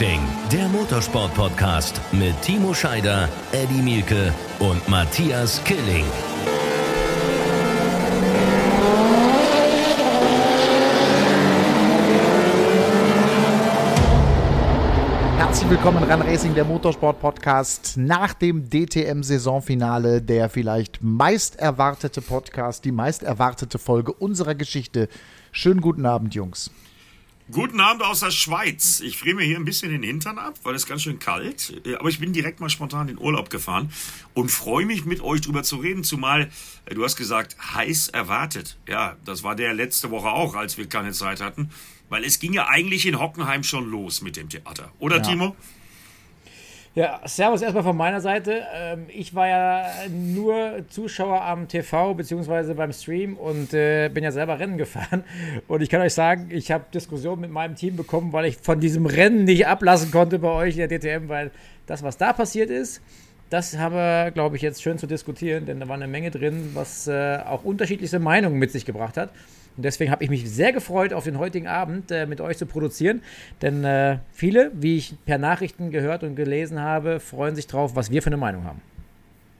[0.00, 6.06] Racing, der Motorsport-Podcast mit Timo Scheider, Eddie Mielke und Matthias Killing.
[15.36, 17.98] Herzlich willkommen Run Racing, der Motorsport-Podcast.
[17.98, 25.10] Nach dem DTM-Saisonfinale der vielleicht meist erwartete Podcast, die meist erwartete Folge unserer Geschichte.
[25.52, 26.70] Schönen guten Abend, Jungs.
[27.50, 29.00] Guten Abend aus der Schweiz.
[29.00, 31.82] Ich friere mir hier ein bisschen den Hintern ab, weil es ganz schön kalt.
[31.98, 33.90] Aber ich bin direkt mal spontan in Urlaub gefahren
[34.34, 36.04] und freue mich mit euch drüber zu reden.
[36.04, 36.50] Zumal
[36.84, 38.78] äh, du hast gesagt, heiß erwartet.
[38.86, 41.70] Ja, das war der letzte Woche auch, als wir keine Zeit hatten.
[42.08, 44.92] Weil es ging ja eigentlich in Hockenheim schon los mit dem Theater.
[44.98, 45.22] Oder ja.
[45.22, 45.56] Timo?
[46.96, 48.64] Ja, Servus erstmal von meiner Seite.
[48.74, 52.74] Ähm, ich war ja nur Zuschauer am TV bzw.
[52.74, 55.22] beim Stream und äh, bin ja selber Rennen gefahren.
[55.68, 58.80] Und ich kann euch sagen, ich habe Diskussionen mit meinem Team bekommen, weil ich von
[58.80, 61.52] diesem Rennen nicht ablassen konnte bei euch in der DTM, weil
[61.86, 63.00] das, was da passiert ist,
[63.50, 66.70] das haben wir, glaube ich, jetzt schön zu diskutieren, denn da war eine Menge drin,
[66.74, 69.30] was äh, auch unterschiedlichste Meinungen mit sich gebracht hat.
[69.76, 72.66] Und deswegen habe ich mich sehr gefreut, auf den heutigen Abend äh, mit euch zu
[72.66, 73.22] produzieren.
[73.62, 78.10] Denn äh, viele, wie ich per Nachrichten gehört und gelesen habe, freuen sich drauf, was
[78.10, 78.80] wir für eine Meinung haben.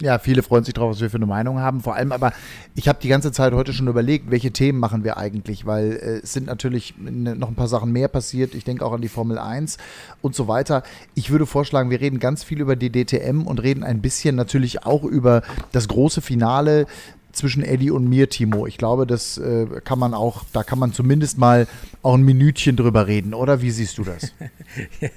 [0.03, 1.83] Ja, viele freuen sich drauf, was wir für eine Meinung haben.
[1.83, 2.33] Vor allem aber,
[2.75, 6.21] ich habe die ganze Zeit heute schon überlegt, welche Themen machen wir eigentlich, weil äh,
[6.23, 8.55] es sind natürlich noch ein paar Sachen mehr passiert.
[8.55, 9.77] Ich denke auch an die Formel 1
[10.23, 10.85] und so weiter.
[11.15, 14.87] Ich würde vorschlagen, wir reden ganz viel über die DTM und reden ein bisschen natürlich
[14.87, 16.87] auch über das große Finale
[17.33, 18.67] zwischen Eddie und mir, Timo.
[18.67, 21.67] Ich glaube, das äh, kann man auch, da kann man zumindest mal
[22.03, 23.63] auch ein Minütchen drüber reden, oder?
[23.63, 24.33] Wie siehst du das?
[25.01, 25.09] ja,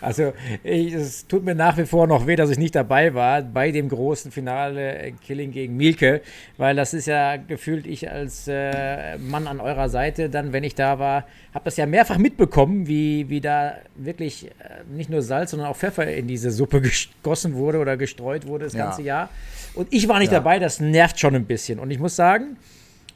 [0.00, 0.32] also
[0.62, 3.70] ich, es tut mir nach wie vor noch weh, dass ich nicht dabei war bei
[3.70, 6.22] dem großen Finale Killing gegen Mielke,
[6.56, 10.74] weil das ist ja gefühlt ich als äh, Mann an eurer Seite, dann, wenn ich
[10.74, 11.24] da war,
[11.54, 15.76] habe das ja mehrfach mitbekommen, wie, wie da wirklich äh, nicht nur Salz, sondern auch
[15.76, 16.80] Pfeffer in diese Suppe
[17.22, 18.84] gegossen wurde oder gestreut wurde das ja.
[18.84, 19.28] ganze Jahr.
[19.74, 20.38] Und ich war nicht ja.
[20.38, 21.78] dabei, das nervt schon ein bisschen.
[21.78, 22.56] Und ich muss sagen,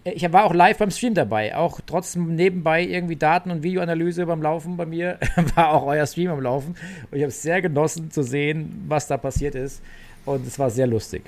[0.05, 1.55] äh, ich war auch live beim Stream dabei.
[1.55, 5.19] Auch trotzdem nebenbei irgendwie Daten- und Videoanalyse beim Laufen bei mir,
[5.55, 6.75] war auch euer Stream am Laufen.
[7.11, 9.83] Und ich habe es sehr genossen zu sehen, was da passiert ist.
[10.25, 11.23] Und es war sehr lustig.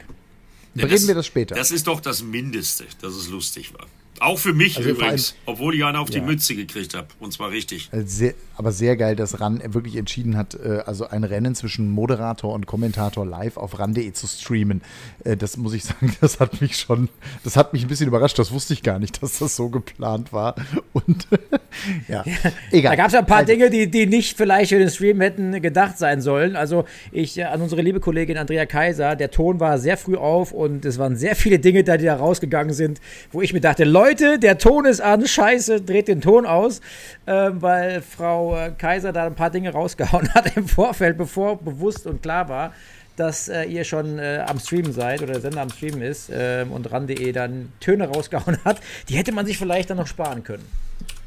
[0.75, 1.55] Ja, Reden wir das später.
[1.55, 3.87] Das ist doch das Mindeste, dass es lustig war.
[4.21, 6.21] Auch für mich also übrigens, obwohl ich einen auf ja.
[6.21, 7.09] die Mütze gekriegt habe.
[7.19, 7.89] Und zwar richtig.
[7.91, 11.91] Also sehr, aber sehr geil, dass RAN wirklich entschieden hat, äh, also ein Rennen zwischen
[11.91, 14.83] Moderator und Kommentator live auf RAN.de zu streamen.
[15.25, 17.09] Äh, das muss ich sagen, das hat mich schon,
[17.43, 18.39] das hat mich ein bisschen überrascht.
[18.39, 20.55] Das wusste ich gar nicht, dass das so geplant war.
[20.93, 21.27] Und
[22.09, 22.25] ja,
[22.71, 22.93] egal.
[22.93, 25.21] Da gab es ja ein paar also, Dinge, die, die nicht vielleicht für den Stream
[25.21, 26.55] hätten gedacht sein sollen.
[26.55, 30.53] Also ich äh, an unsere liebe Kollegin Andrea Kaiser, der Ton war sehr früh auf
[30.53, 33.01] und es waren sehr viele Dinge da, die da rausgegangen sind,
[33.33, 36.81] wo ich mir dachte, Leute, Leute, der Ton ist an, scheiße, dreht den Ton aus,
[37.25, 42.07] äh, weil Frau äh, Kaiser da ein paar Dinge rausgehauen hat im Vorfeld, bevor bewusst
[42.07, 42.75] und klar war,
[43.17, 46.73] dass äh, ihr schon äh, am Streamen seid oder der Sender am Streamen ist ähm,
[46.73, 48.79] und ran.de dann Töne rausgehauen hat,
[49.09, 50.69] die hätte man sich vielleicht dann noch sparen können.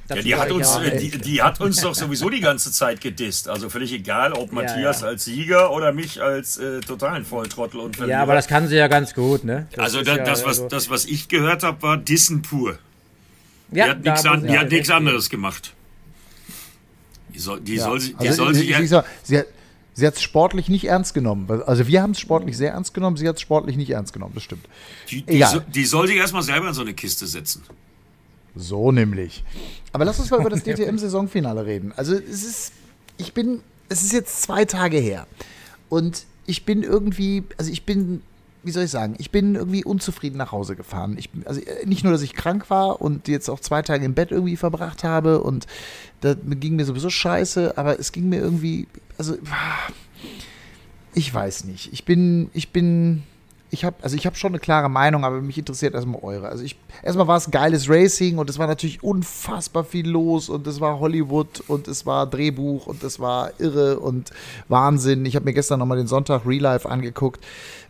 [0.10, 3.50] Ja, die, hat uns, die, die, hat uns doch sowieso die ganze Zeit gedisst.
[3.50, 5.12] Also völlig egal, ob Matthias ja, ja.
[5.12, 8.20] als Sieger oder mich als äh, totalen Volltrottel und Verlierer.
[8.20, 9.68] Ja, aber das kann sie ja ganz gut, ne?
[9.72, 12.80] Das also da, das, was, also das, was ich gehört habe, war Dissen pur.
[13.72, 15.74] Ja, die hat nichts an, hat nichts anderes gemacht.
[17.34, 18.76] Die soll, die soll, die also, soll sich.
[18.78, 18.88] Sie,
[19.24, 19.44] sie,
[19.94, 21.50] sie hat es sportlich nicht ernst genommen.
[21.66, 24.32] Also wir haben es sportlich sehr ernst genommen, sie hat es sportlich nicht ernst genommen,
[24.36, 24.66] das stimmt.
[25.10, 27.64] Die, die, so, die soll sich erstmal selber in so eine Kiste setzen.
[28.58, 29.44] So nämlich.
[29.94, 31.94] Aber lass uns mal über das DTM-Saisonfinale reden.
[31.96, 32.74] Also es ist,
[33.18, 35.28] ich bin, es ist jetzt zwei Tage her.
[35.90, 38.22] Und ich bin irgendwie, also ich bin,
[38.64, 41.16] wie soll ich sagen, ich bin irgendwie unzufrieden nach Hause gefahren.
[41.18, 44.32] Ich, also nicht nur, dass ich krank war und jetzt auch zwei Tage im Bett
[44.32, 45.68] irgendwie verbracht habe und
[46.22, 48.88] da ging mir sowieso scheiße, aber es ging mir irgendwie,
[49.18, 49.38] also
[51.14, 51.92] ich weiß nicht.
[51.94, 53.24] Ich bin, ich bin,
[53.70, 56.48] ich habe also ich schon eine klare Meinung, aber mich interessiert erstmal eure.
[56.48, 60.66] Also ich erstmal war es geiles Racing und es war natürlich unfassbar viel los und
[60.68, 64.32] es war Hollywood und es war Drehbuch und es war irre und
[64.70, 65.26] Wahnsinn.
[65.26, 67.44] Ich habe mir gestern nochmal den Sonntag Real Life angeguckt.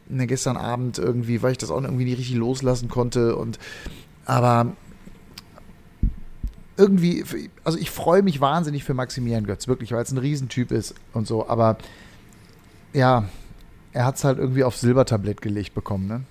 [0.09, 3.59] Ne, gestern Abend irgendwie, weil ich das auch irgendwie nicht richtig loslassen konnte und
[4.25, 4.71] aber
[6.77, 7.23] irgendwie,
[7.63, 11.27] also ich freue mich wahnsinnig für Maximilian Götz, wirklich, weil es ein Riesentyp ist und
[11.27, 11.77] so, aber
[12.93, 13.25] ja,
[13.93, 16.21] er hat es halt irgendwie auf Silbertablett gelegt bekommen, ne?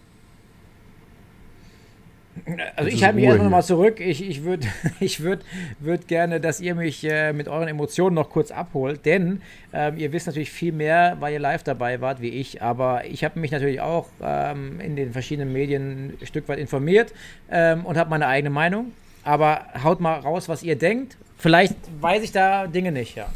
[2.77, 4.01] Also ich halte mich erstmal nochmal zurück.
[4.01, 4.67] Ich, ich würde
[5.01, 5.45] ich würd,
[5.81, 9.41] würd gerne, dass ihr mich äh, mit euren Emotionen noch kurz abholt, denn
[9.73, 13.25] ähm, ihr wisst natürlich viel mehr, weil ihr live dabei wart wie ich, aber ich
[13.25, 17.13] habe mich natürlich auch ähm, in den verschiedenen Medien ein Stück weit informiert
[17.51, 18.93] ähm, und habe meine eigene Meinung.
[19.25, 21.17] Aber haut mal raus, was ihr denkt.
[21.37, 23.27] Vielleicht weiß ich da Dinge nicht, ja.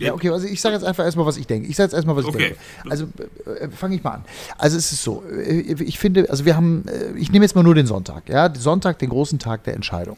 [0.00, 1.68] Ja, okay, also ich sage jetzt einfach erstmal, was ich denke.
[1.68, 2.38] Ich sage jetzt erstmal, was ich Okay.
[2.84, 2.90] denke.
[2.90, 3.06] Also
[3.60, 4.24] äh, fange ich mal an.
[4.58, 7.62] Also es ist so, äh, ich finde, also wir haben, äh, ich nehme jetzt mal
[7.62, 10.16] nur den Sonntag, ja, Sonntag, den großen Tag der Entscheidung.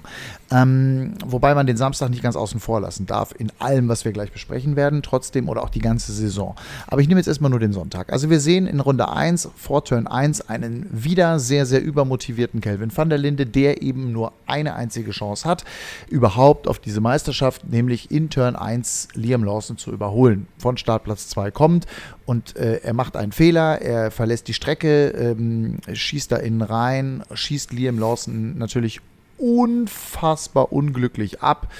[0.50, 4.12] Ähm, wobei man den Samstag nicht ganz außen vor lassen darf, in allem, was wir
[4.12, 6.54] gleich besprechen werden, trotzdem oder auch die ganze Saison.
[6.86, 8.12] Aber ich nehme jetzt erstmal nur den Sonntag.
[8.12, 12.94] Also wir sehen in Runde 1, vor Turn 1, einen wieder sehr, sehr übermotivierten Kelvin
[12.94, 15.64] van der Linde, der eben nur eine einzige Chance hat,
[16.08, 20.46] überhaupt auf diese Meisterschaft, nämlich in Turn 1 Liam Lawson zu überholen.
[20.58, 21.86] Von Startplatz 2 kommt
[22.26, 27.22] und äh, er macht einen Fehler, er verlässt die Strecke, ähm, schießt da innen rein,
[27.32, 29.00] schießt Liam Lawson natürlich
[29.38, 31.72] unfassbar unglücklich ab.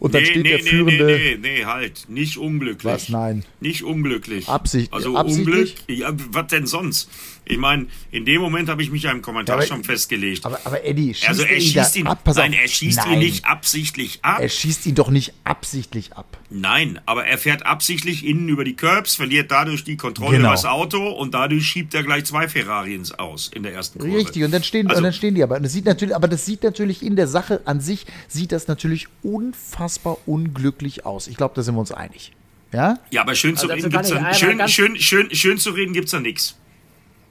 [0.00, 1.06] Und dann nee, steht nee, der führende.
[1.06, 2.04] nee, nee, nee, halt.
[2.08, 2.84] Nicht unglücklich.
[2.92, 3.08] Was?
[3.08, 3.44] Nein.
[3.60, 4.48] Nicht unglücklich.
[4.48, 5.74] Absicht- Also absichtlich?
[5.88, 5.98] Unglück.
[5.98, 7.10] Ja, was denn sonst?
[7.50, 10.44] Ich meine, in dem Moment habe ich mich ja im Kommentar aber- schon festgelegt.
[10.44, 12.22] Aber, aber Eddie, schießt also er ihn schießt ihn, ab?
[12.22, 13.12] Pass nein, er schießt Nein.
[13.14, 14.40] ihn nicht absichtlich ab.
[14.40, 16.36] Er schießt ihn doch nicht absichtlich ab.
[16.50, 20.48] Nein, aber er fährt absichtlich innen über die Curbs, verliert dadurch die Kontrolle Genau.
[20.48, 23.98] über das Auto und dadurch schiebt er gleich zwei Ferrari ins Aus in der ersten
[23.98, 24.14] Kurve.
[24.16, 25.58] Richtig, und dann stehen, Also- und dann stehen die aber.
[25.58, 29.06] Das sieht natürlich, aber das sieht natürlich in der Sache an sich, sieht das natürlich
[29.22, 31.28] unfassbar unglücklich aus.
[31.28, 32.32] Ich glaube, da sind wir uns einig.
[32.72, 32.98] Ja?
[33.10, 35.70] Ja, aber schön zu reden gibt's ich da, einmal schön, ganz- schön, schön, schön zu
[35.70, 36.54] reden gibt's da nichts.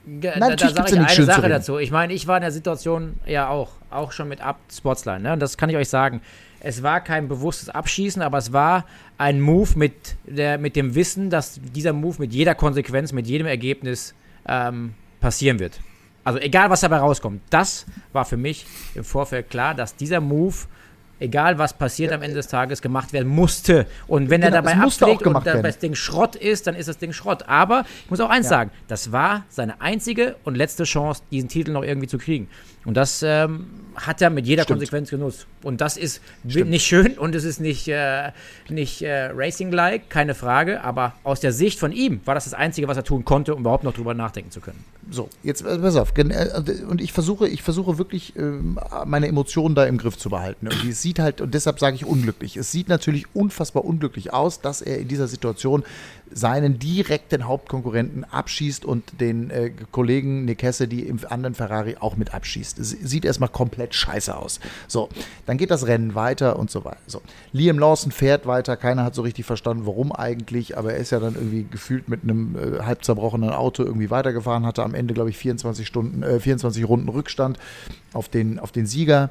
[0.08, 1.78] Nein, da, da sage ja ich nichts eine Sache dazu.
[1.78, 5.20] Ich meine, ich war in der Situation ja auch, auch schon mit Up Sportsline.
[5.20, 5.32] Ne?
[5.34, 6.20] Und das kann ich euch sagen.
[6.60, 8.84] Es war kein bewusstes Abschießen, aber es war
[9.16, 13.46] ein Move mit, der, mit dem Wissen, dass dieser Move mit jeder Konsequenz, mit jedem
[13.46, 14.14] Ergebnis
[14.46, 15.80] ähm, passieren wird.
[16.24, 17.42] Also egal, was dabei rauskommt.
[17.50, 20.56] Das war für mich im Vorfeld klar, dass dieser Move,
[21.20, 23.86] egal was passiert am Ende des Tages, gemacht werden musste.
[24.06, 25.62] Und wenn er Genau, dabei musste auch abschlägt und gemacht da- werden.
[25.64, 27.44] das Ding Schrott ist, dann ist das Ding Schrott.
[27.48, 31.72] Aber ich muss auch eins sagen, das war seine einzige und letzte Chance, diesen Titel
[31.72, 32.48] noch irgendwie zu kriegen.
[32.84, 33.66] Und das ähm,
[33.96, 34.78] hat er mit jeder Stimmt.
[34.78, 35.46] Konsequenz genutzt.
[35.62, 38.30] Und das ist nicht schön und es ist nicht, äh,
[38.68, 40.82] nicht äh, Racing-like, keine Frage.
[40.82, 43.60] Aber aus der Sicht von ihm war das das Einzige, was er tun konnte, um
[43.60, 44.84] überhaupt noch drüber nachdenken zu können.
[45.10, 46.12] So, jetzt äh, pass auf.
[46.16, 50.68] äh, Und ich versuche, ich versuche wirklich ähm, meine Emotionen da im Griff zu behalten.
[50.68, 52.56] Und es sieht halt, und deshalb sage ich unglücklich.
[52.56, 55.82] Es sieht natürlich unfassbar unglücklich aus, dass er in dieser Situation
[56.32, 60.58] seinen direkten Hauptkonkurrenten abschießt und den äh, Kollegen Nick
[60.90, 62.76] die im anderen Ferrari auch mit abschießt.
[62.80, 64.60] Sieht erstmal komplett scheiße aus.
[64.86, 65.08] So,
[65.46, 66.98] dann geht das Rennen weiter und so weiter.
[67.06, 67.22] So,
[67.52, 68.76] Liam Lawson fährt weiter.
[68.76, 72.22] Keiner hat so richtig verstanden, warum eigentlich, aber er ist ja dann irgendwie gefühlt mit
[72.22, 76.40] einem äh, halb zerbrochenen Auto irgendwie weitergefahren, hatte am Ende, glaube ich, 24 Stunden, äh,
[76.40, 77.58] 24 Runden Rückstand
[78.12, 79.30] auf den, auf den Sieger.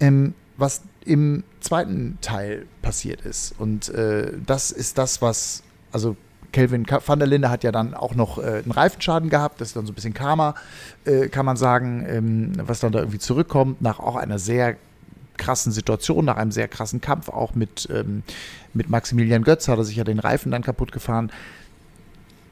[0.00, 3.54] Ähm, was im zweiten Teil passiert ist.
[3.58, 5.62] Und äh, das ist das, was,
[5.92, 6.16] also
[6.52, 9.60] Kelvin van der Linde hat ja dann auch noch äh, einen Reifenschaden gehabt.
[9.60, 10.54] Das ist dann so ein bisschen Karma,
[11.04, 14.76] äh, kann man sagen, ähm, was dann da irgendwie zurückkommt, nach auch einer sehr
[15.36, 18.22] krassen Situation, nach einem sehr krassen Kampf, auch mit, ähm,
[18.74, 21.30] mit Maximilian Götz hat er sich ja den Reifen dann kaputt gefahren.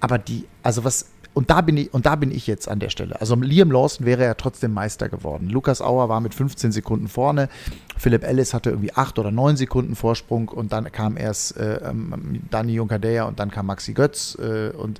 [0.00, 1.06] Aber die, also was,
[1.37, 3.21] und da bin ich, und da bin ich jetzt an der Stelle.
[3.21, 5.50] Also Liam Lawson wäre ja trotzdem Meister geworden.
[5.50, 7.50] Lukas Auer war mit 15 Sekunden vorne.
[7.99, 12.41] Philipp Ellis hatte irgendwie 8 oder 9 Sekunden Vorsprung und dann kam erst äh, ähm,
[12.50, 14.99] Dani Junkadeja und dann kam Maxi Götz äh, und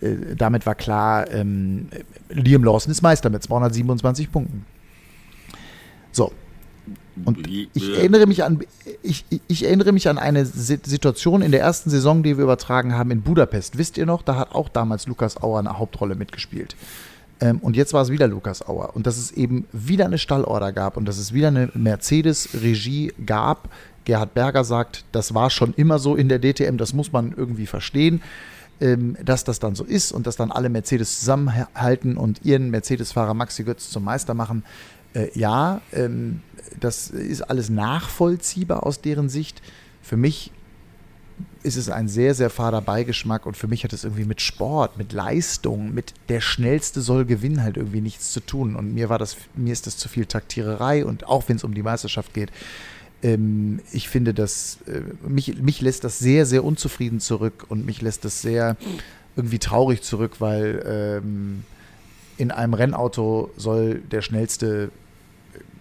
[0.00, 1.88] äh, damit war klar, ähm,
[2.28, 4.66] Liam Lawson ist Meister mit 227 Punkten.
[6.12, 6.30] So.
[7.24, 8.60] Und ich äh, erinnere mich an,
[9.02, 12.94] ich, ich erinnere mich an eine Si- Situation in der ersten Saison, die wir übertragen
[12.94, 13.78] haben in Budapest.
[13.78, 14.22] Wisst ihr noch?
[14.22, 16.74] Da hat auch damals Lukas Auer eine Hauptrolle mitgespielt.
[17.40, 18.94] Ähm, und jetzt war es wieder Lukas Auer.
[18.94, 23.68] Und dass es eben wieder eine Stallorder gab und dass es wieder eine Mercedes-Regie gab.
[24.04, 27.66] Gerhard Berger sagt, das war schon immer so in der DTM, das muss man irgendwie
[27.66, 28.22] verstehen,
[28.80, 33.34] ähm, dass das dann so ist und dass dann alle Mercedes zusammenhalten und ihren Mercedes-Fahrer
[33.34, 34.64] Maxi Götz zum Meister machen.
[35.14, 36.42] Äh, ja, ähm,
[36.78, 39.62] das ist alles nachvollziehbar aus deren Sicht.
[40.02, 40.50] Für mich
[41.62, 44.98] ist es ein sehr, sehr fader Beigeschmack und für mich hat es irgendwie mit Sport,
[44.98, 48.76] mit Leistung, mit der Schnellste soll gewinnen halt irgendwie nichts zu tun.
[48.76, 51.74] Und mir war das, mir ist das zu viel Taktiererei und auch wenn es um
[51.74, 52.50] die Meisterschaft geht,
[53.22, 58.02] ähm, ich finde das, äh, mich, mich lässt das sehr, sehr unzufrieden zurück und mich
[58.02, 58.76] lässt das sehr
[59.36, 61.64] irgendwie traurig zurück, weil ähm,
[62.36, 64.90] in einem Rennauto soll der Schnellste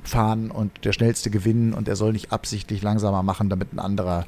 [0.03, 4.25] fahren und der Schnellste gewinnen und er soll nicht absichtlich langsamer machen, damit ein anderer,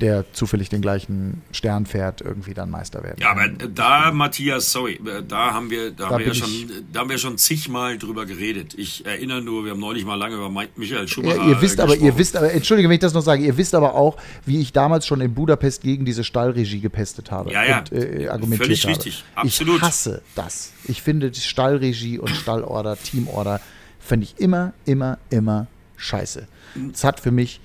[0.00, 4.94] der zufällig den gleichen Stern fährt, irgendwie dann Meister werden Ja, aber da, Matthias, sorry,
[4.94, 6.48] äh, da haben wir, da, haben wir ja schon,
[6.92, 8.74] da haben wir schon zigmal drüber geredet.
[8.76, 11.82] Ich erinnere nur, wir haben neulich mal lange über Michael Schumacher Ja, ihr wisst äh,
[11.82, 12.18] aber, ihr gesprochen.
[12.18, 15.06] wisst aber, entschuldige, wenn ich das noch sage, ihr wisst aber auch, wie ich damals
[15.06, 17.78] schon in Budapest gegen diese Stallregie gepestet habe Ja, ja.
[17.78, 18.96] und äh, argumentiert Völlig habe.
[18.96, 19.24] richtig.
[19.36, 19.76] Absolut.
[19.76, 20.72] Ich hasse das.
[20.86, 23.60] Ich finde die Stallregie und Stallorder, Teamorder,
[24.04, 26.46] finde ich immer, immer, immer scheiße.
[26.92, 27.60] Es hat für mich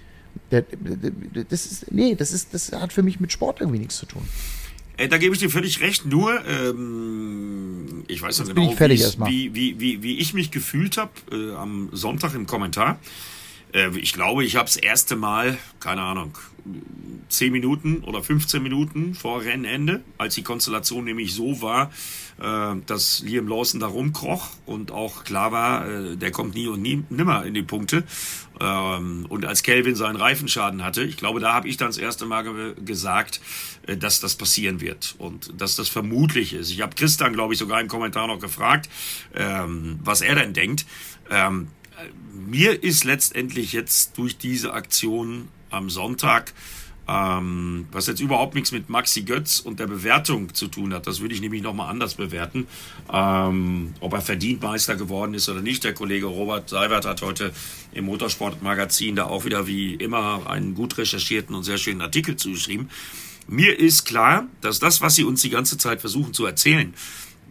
[0.50, 4.24] Das ist, nee, das ist, das hat für mich mit Sport irgendwie nichts zu tun.
[4.98, 8.62] Äh, da gebe ich dir völlig recht, nur ähm, ich weiß noch genau,
[9.28, 13.00] wie, wie, wie, wie ich mich gefühlt habe äh, am Sonntag im Kommentar.
[13.74, 16.38] Äh, ich glaube, ich habe das erste Mal, keine Ahnung,
[17.30, 21.92] 10 Minuten oder 15 Minuten vor Rennende, als die Konstellation nämlich so war,
[22.40, 26.82] äh, dass Liam Lawson da rumkroch und auch klar war, äh, der kommt nie und
[26.82, 28.04] nie, nimmer in die Punkte.
[28.60, 32.26] Ähm, und als Kelvin seinen Reifenschaden hatte, ich glaube, da habe ich dann das erste
[32.26, 33.42] Mal ge gesagt,
[33.86, 36.70] dass das passieren wird und dass das vermutlich ist.
[36.72, 38.90] Ich habe Christian, glaube ich, sogar im Kommentar noch gefragt,
[39.34, 40.86] ähm, was er denn denkt.
[42.34, 46.54] Mir ist letztendlich jetzt durch diese Aktion am Sonntag,
[47.08, 51.22] ähm, was jetzt überhaupt nichts mit Maxi Götz und der Bewertung zu tun hat, das
[51.22, 52.68] würde ich nämlich nochmal anders bewerten,
[53.12, 55.84] ähm, ob er verdient Meister geworden ist oder nicht.
[55.84, 57.52] Der Kollege Robert Seibert hat heute
[57.94, 62.90] im Motorsportmagazin da auch wieder wie immer einen gut recherchierten und sehr schönen Artikel zugeschrieben.
[63.48, 66.94] Mir ist klar, dass das, was sie uns die ganze Zeit versuchen zu erzählen,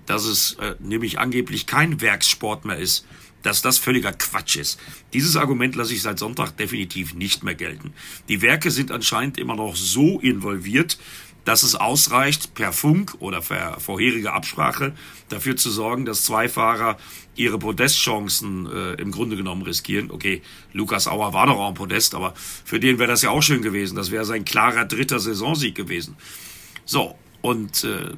[0.07, 3.05] dass es äh, nämlich angeblich kein Werkssport mehr ist,
[3.43, 4.81] dass das völliger Quatsch ist.
[5.13, 7.93] Dieses Argument lasse ich seit Sonntag definitiv nicht mehr gelten.
[8.29, 10.99] Die Werke sind anscheinend immer noch so involviert,
[11.45, 14.93] dass es ausreicht, per Funk oder per vorherige Absprache
[15.31, 16.99] dafür zu sorgen, dass zwei Fahrer
[17.37, 20.11] ihre Podestchancen äh, im Grunde genommen riskieren.
[20.11, 20.43] Okay,
[20.75, 23.63] Lukas Auer war doch auch ein Podest, aber für den wäre das ja auch schön
[23.63, 23.97] gewesen.
[23.97, 26.17] Das wäre sein klarer dritter Saisonsieg gewesen.
[26.85, 28.11] So, und äh,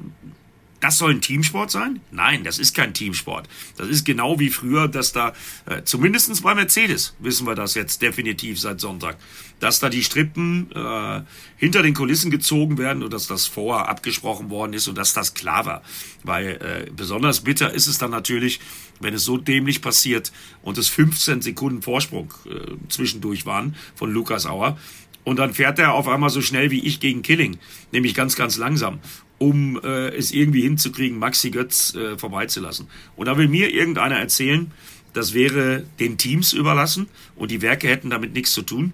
[0.81, 2.01] das soll ein Teamsport sein?
[2.11, 3.47] Nein, das ist kein Teamsport.
[3.77, 5.33] Das ist genau wie früher, dass da,
[5.67, 9.17] äh, zumindestens bei Mercedes, wissen wir das jetzt definitiv seit Sonntag,
[9.59, 11.21] dass da die Strippen äh,
[11.57, 15.35] hinter den Kulissen gezogen werden und dass das vorher abgesprochen worden ist und dass das
[15.35, 15.83] klar war.
[16.23, 18.59] Weil äh, besonders bitter ist es dann natürlich,
[18.99, 20.31] wenn es so dämlich passiert
[20.63, 24.79] und es 15 Sekunden Vorsprung äh, zwischendurch waren von Lukas Auer.
[25.23, 27.59] Und dann fährt er auf einmal so schnell wie ich gegen Killing,
[27.91, 28.99] nämlich ganz, ganz langsam
[29.41, 32.87] um äh, es irgendwie hinzukriegen, Maxi Götz äh, vorbeizulassen.
[33.15, 34.71] Und da will mir irgendeiner erzählen,
[35.13, 38.93] das wäre den Teams überlassen und die Werke hätten damit nichts zu tun.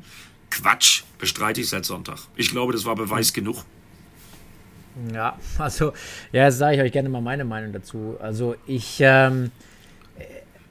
[0.50, 2.20] Quatsch, bestreite ich seit Sonntag.
[2.38, 3.66] Ich glaube, das war Beweis genug.
[5.14, 5.92] Ja, also,
[6.32, 8.16] ja, sage ich euch gerne mal meine Meinung dazu.
[8.22, 9.52] Also, ich, ähm,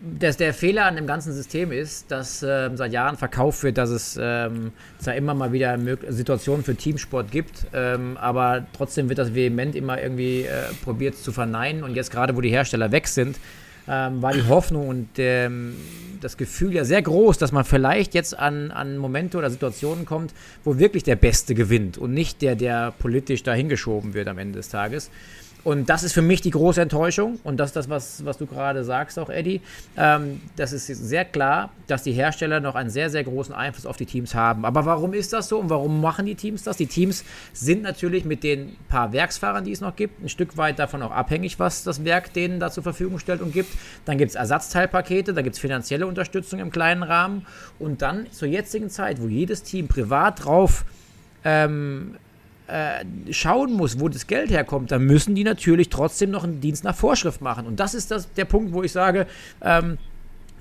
[0.01, 3.91] dass der Fehler an dem ganzen System ist, dass ähm, seit Jahren verkauft wird, dass
[3.91, 9.35] es ähm, zwar immer mal wieder Situationen für Teamsport gibt, ähm, aber trotzdem wird das
[9.35, 11.83] vehement immer irgendwie äh, probiert zu verneinen.
[11.83, 13.39] Und jetzt gerade, wo die Hersteller weg sind,
[13.89, 15.77] ähm, war die Hoffnung und ähm,
[16.21, 20.35] das Gefühl ja sehr groß, dass man vielleicht jetzt an, an Momente oder Situationen kommt,
[20.65, 24.69] wo wirklich der Beste gewinnt und nicht der, der politisch dahingeschoben wird am Ende des
[24.69, 25.11] Tages.
[25.67, 27.41] Und das ist für mich die große Enttäuschung.
[27.43, 29.61] Und das ist das, was, was du gerade sagst, auch Eddie.
[29.97, 33.97] Ähm, das ist sehr klar, dass die Hersteller noch einen sehr, sehr großen Einfluss auf
[33.97, 34.65] die Teams haben.
[34.65, 36.77] Aber warum ist das so und warum machen die Teams das?
[36.77, 40.79] Die Teams sind natürlich mit den paar Werksfahrern, die es noch gibt, ein Stück weit
[40.79, 43.77] davon auch abhängig, was das Werk denen da zur Verfügung stellt und gibt.
[44.05, 47.45] Dann gibt es Ersatzteilpakete, da gibt es finanzielle Unterstützung im kleinen Rahmen.
[47.81, 50.85] Und dann zur jetzigen Zeit, wo jedes Team privat drauf
[51.43, 52.19] ähm,
[52.69, 56.85] äh, schauen muss, wo das Geld herkommt, dann müssen die natürlich trotzdem noch einen Dienst
[56.85, 57.67] nach Vorschrift machen.
[57.67, 59.27] Und das ist das, der Punkt, wo ich sage,
[59.63, 59.99] ähm,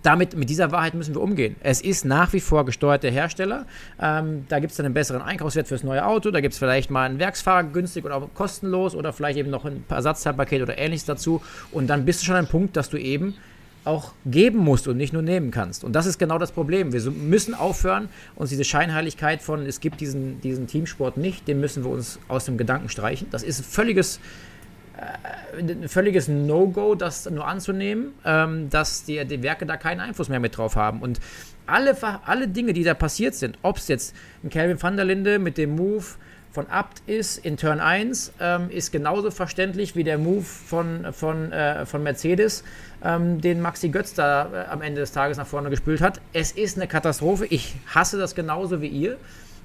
[0.05, 1.55] damit, mit dieser Wahrheit müssen wir umgehen.
[1.61, 3.65] Es ist nach wie vor gesteuert der Hersteller.
[3.99, 6.29] Ähm, da gibt es dann einen besseren Einkaufswert fürs neue Auto.
[6.29, 9.83] Da gibt es vielleicht mal einen Werksfahrer günstig oder kostenlos oder vielleicht eben noch ein
[9.89, 11.41] Ersatzteilpaket oder ähnliches dazu.
[11.71, 13.35] Und dann bist du schon an einem Punkt, dass du eben
[13.85, 15.83] auch geben musst und nicht nur nehmen kannst.
[15.83, 16.91] Und das ist genau das Problem.
[16.91, 21.83] Wir müssen aufhören, uns diese Scheinheiligkeit von, es gibt diesen, diesen Teamsport nicht, den müssen
[21.83, 23.27] wir uns aus dem Gedanken streichen.
[23.31, 24.19] Das ist ein völliges,
[24.97, 30.39] äh, völliges No-Go, das nur anzunehmen, ähm, dass die, die Werke da keinen Einfluss mehr
[30.39, 31.01] mit drauf haben.
[31.01, 31.19] Und
[31.67, 35.39] alle, alle Dinge, die da passiert sind, ob es jetzt ein Calvin van der Linde
[35.39, 36.05] mit dem Move
[36.55, 41.51] von Abt ist in Turn 1, ähm, ist genauso verständlich wie der Move von, von,
[41.51, 42.63] äh, von Mercedes
[43.03, 46.21] ähm, den Maxi Götz da äh, am Ende des Tages nach vorne gespült hat.
[46.31, 47.45] Es ist eine Katastrophe.
[47.47, 49.17] Ich hasse das genauso wie ihr.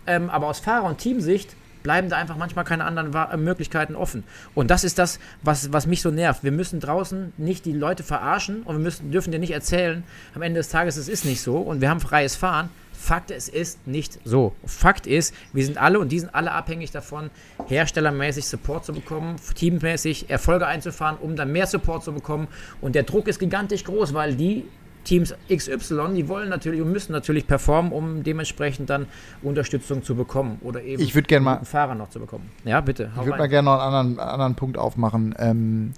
[0.06, 1.54] Ähm, aber aus Fahrer- und Teamsicht
[1.84, 4.24] bleiben da einfach manchmal keine anderen Wa äh, Möglichkeiten offen.
[4.56, 6.42] Und das ist das, was, was mich so nervt.
[6.42, 10.02] Wir müssen draußen nicht die Leute verarschen und wir müssen, dürfen dir nicht erzählen,
[10.34, 12.68] am Ende des Tages, es ist nicht so und wir haben freies Fahren.
[13.00, 14.52] Fakt, es ist nicht so.
[14.66, 17.30] Fakt ist, wir sind alle und die sind alle abhängig davon,
[17.66, 22.46] herstellermäßig Support zu bekommen, teammäßig Erfolge einzufahren, um dann mehr Support zu bekommen.
[22.82, 24.66] Und der Druck ist gigantisch groß, weil die
[25.04, 29.06] Teams XY, die wollen natürlich und müssen natürlich performen, um dementsprechend dann
[29.42, 32.50] Unterstützung zu bekommen oder eben ich mal Fahrer noch zu bekommen.
[32.66, 33.10] Ja, bitte.
[33.18, 35.34] Ich würde mal gerne noch einen anderen, anderen Punkt aufmachen.
[35.38, 35.94] Ähm,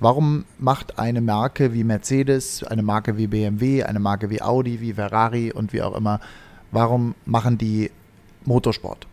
[0.00, 4.94] Warum macht eine Marke wie Mercedes, eine Marke wie BMW, eine Marke wie Audi, wie
[4.94, 6.20] Ferrari und wie auch immer,
[6.72, 7.90] warum machen die
[8.44, 9.06] Motorsport.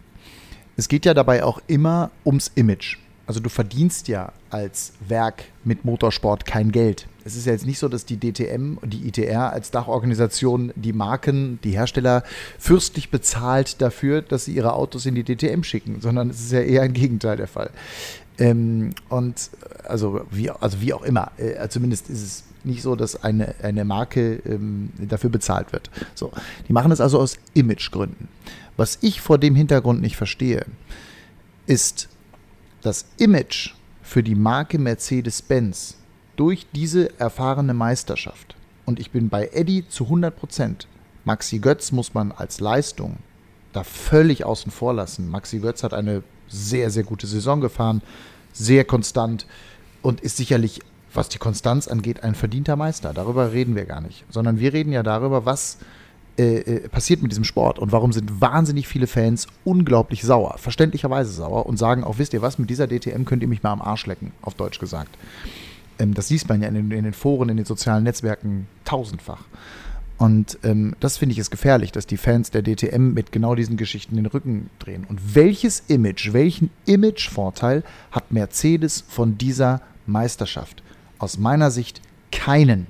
[0.78, 2.98] Es geht ja dabei auch immer ums Image.
[3.26, 7.08] Also du verdienst ja als Werk mit Motorsport kein Geld.
[7.26, 10.94] Es ist ja jetzt nicht so, dass die DTM und die ITR als Dachorganisation die
[10.94, 12.24] Marken, die Hersteller
[12.58, 16.62] fürstlich bezahlt dafür, dass sie ihre Autos in die DTM schicken, sondern es ist ja
[16.62, 17.72] eher ein Gegenteil der Fall.
[18.40, 19.50] Ähm, und
[19.84, 23.86] also wie, also wie auch immer, äh, zumindest ist es nicht so, dass eine, eine
[23.86, 25.90] Marke ähm, dafür bezahlt wird.
[26.14, 26.32] So,
[26.68, 28.28] die machen das also aus Imagegründen.
[28.76, 30.66] Was ich vor dem Hintergrund nicht verstehe,
[31.66, 32.10] ist
[32.82, 35.98] das Image für die Marke Mercedes-Benz
[36.36, 38.56] durch diese erfahrene Meisterschaft.
[38.86, 40.88] Und ich bin bei Eddie zu 100 Prozent.
[41.26, 43.18] Maxi Götz muss man als Leistung
[43.74, 45.30] da völlig außen vor lassen.
[45.30, 48.02] Maxi Götz hat eine sehr, sehr gute Saison gefahren,
[48.54, 49.46] sehr konstant
[50.02, 50.82] und ist sicherlich,
[51.14, 53.14] was die Konstanz angeht, ein verdienter Meister.
[53.14, 55.78] Darüber reden wir gar nicht, sondern wir reden ja darüber, was
[56.38, 61.32] äh, äh, passiert mit diesem Sport und warum sind wahnsinnig viele Fans unglaublich sauer, verständlicherweise
[61.32, 63.82] sauer und sagen auch, wisst ihr was, mit dieser DTM könnt ihr mich mal am
[63.82, 65.18] Arsch lecken, auf Deutsch gesagt.
[65.98, 69.46] Ähm, das liest man ja in den, in den, Foren, in den sozialen Netzwerken tausendfach.
[70.18, 73.78] Und ähm, das finde ich ist gefährlich, dass die Fans der DTM mit genau diesen
[73.78, 75.06] Geschichten den Rücken drehen.
[75.08, 80.82] Und welches Image, welchen Imagevorteil hat Mercedes von dieser Meisterschaft?
[81.20, 82.88] Aus meiner Sicht keinen,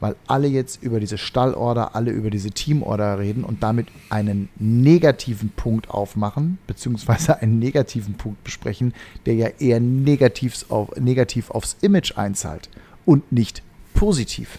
[0.00, 5.48] weil alle jetzt über diese Stallorder, alle über diese Teamorder reden und damit einen negativen
[5.50, 8.92] Punkt aufmachen, beziehungsweise einen negativen Punkt besprechen,
[9.24, 12.68] der ja eher negativ, auf, negativ aufs Image einzahlt
[13.06, 13.62] und nicht
[13.94, 14.58] positiv.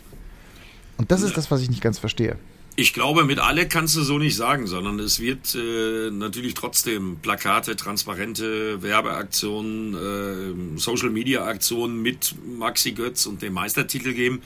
[0.98, 2.38] Und das ist das, was ich nicht ganz verstehe.
[2.80, 7.18] Ich glaube, mit alle kannst du so nicht sagen, sondern es wird äh, natürlich trotzdem
[7.24, 14.44] Plakate, transparente Werbeaktionen, äh, Social-Media-Aktionen mit Maxi Götz und dem Meistertitel geben,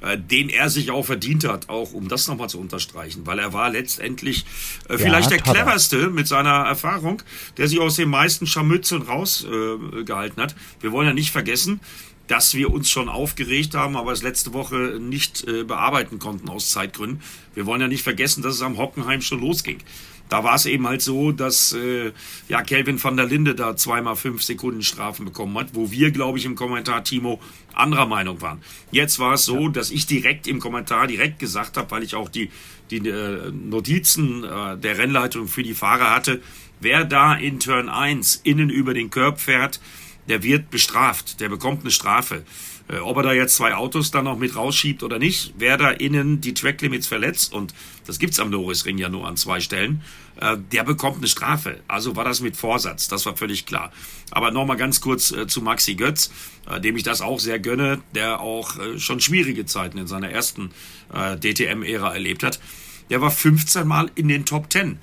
[0.00, 3.52] äh, den er sich auch verdient hat, auch um das nochmal zu unterstreichen, weil er
[3.52, 4.44] war letztendlich
[4.88, 7.22] äh, vielleicht ja, der cleverste mit seiner Erfahrung,
[7.56, 10.54] der sich aus den meisten Scharmützeln rausgehalten äh, hat.
[10.80, 11.80] Wir wollen ja nicht vergessen,
[12.28, 16.70] dass wir uns schon aufgeregt haben, aber es letzte Woche nicht äh, bearbeiten konnten aus
[16.70, 17.20] Zeitgründen.
[17.54, 19.78] Wir wollen ja nicht vergessen, dass es am Hockenheim schon losging.
[20.28, 22.12] Da war es eben halt so, dass äh,
[22.48, 26.38] ja Kelvin van der Linde da zweimal fünf Sekunden Strafen bekommen hat, wo wir, glaube
[26.38, 27.40] ich, im Kommentar Timo
[27.74, 28.60] anderer Meinung waren.
[28.90, 29.68] Jetzt war es so, ja.
[29.68, 32.50] dass ich direkt im Kommentar direkt gesagt habe, weil ich auch die
[32.90, 36.40] die äh, Notizen äh, der Rennleitung für die Fahrer hatte,
[36.80, 39.80] wer da in Turn 1 innen über den Curb fährt,
[40.28, 42.44] der wird bestraft, der bekommt eine Strafe.
[42.88, 45.90] Äh, ob er da jetzt zwei Autos dann noch mit rausschiebt oder nicht, wer da
[45.90, 47.74] innen die Tracklimits verletzt, und
[48.06, 50.02] das gibt's am Norrisring ja nur an zwei Stellen,
[50.40, 51.80] äh, der bekommt eine Strafe.
[51.88, 53.92] Also war das mit Vorsatz, das war völlig klar.
[54.30, 56.30] Aber nochmal ganz kurz äh, zu Maxi Götz,
[56.82, 60.72] dem ich das auch sehr gönne, der auch schon schwierige Zeiten in seiner ersten
[61.12, 62.58] DTM-Ära erlebt hat.
[63.08, 64.98] Der war 15 Mal in den Top 10.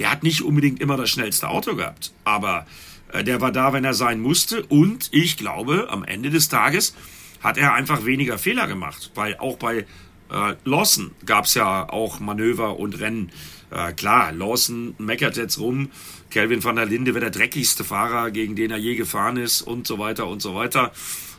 [0.00, 2.66] Der hat nicht unbedingt immer das schnellste Auto gehabt, aber
[3.22, 4.64] der war da, wenn er sein musste.
[4.64, 6.94] Und ich glaube, am Ende des Tages
[7.40, 9.12] hat er einfach weniger Fehler gemacht.
[9.14, 9.86] Weil auch bei
[10.30, 13.30] äh, Lawson gab es ja auch Manöver und Rennen.
[13.70, 15.90] Äh, klar, Lawson meckert jetzt rum.
[16.30, 19.86] Kelvin van der Linde wäre der dreckigste Fahrer, gegen den er je gefahren ist und
[19.86, 20.92] so weiter und so weiter.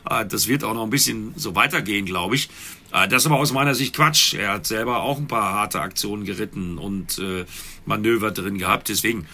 [0.08, 2.48] Äh, das wird auch noch ein bisschen so weitergehen, glaube ich.
[2.92, 4.34] Äh, das ist aber aus meiner Sicht Quatsch.
[4.34, 7.44] Er hat selber auch ein paar harte Aktionen geritten und äh,
[7.84, 8.88] Manöver drin gehabt.
[8.88, 9.26] Deswegen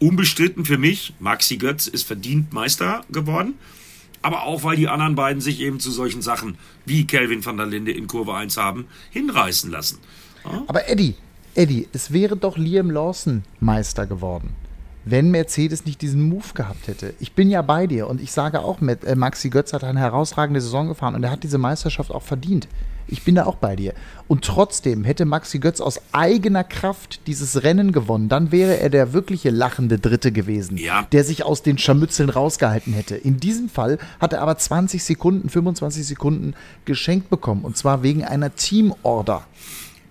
[0.00, 3.54] unbestritten für mich, Maxi Götz ist verdient Meister geworden.
[4.20, 7.66] Aber auch, weil die anderen beiden sich eben zu solchen Sachen wie Kelvin van der
[7.66, 9.98] Linde in Kurve 1 haben, hinreißen lassen.
[10.44, 10.64] Ja?
[10.66, 11.14] Aber Eddie,
[11.54, 14.50] Eddie, es wäre doch Liam Lawson Meister geworden,
[15.10, 17.14] wenn Mercedes nicht diesen Move gehabt hätte.
[17.20, 20.60] Ich bin ja bei dir und ich sage auch, äh, Maxi Götz hat eine herausragende
[20.60, 22.68] Saison gefahren und er hat diese Meisterschaft auch verdient.
[23.10, 23.94] Ich bin da auch bei dir.
[24.26, 28.28] Und trotzdem hätte Maxi Götz aus eigener Kraft dieses Rennen gewonnen.
[28.28, 31.06] Dann wäre er der wirkliche lachende Dritte gewesen, ja.
[31.10, 33.16] der sich aus den Scharmützeln rausgehalten hätte.
[33.16, 37.64] In diesem Fall hat er aber 20 Sekunden, 25 Sekunden geschenkt bekommen.
[37.64, 39.46] Und zwar wegen einer Teamorder.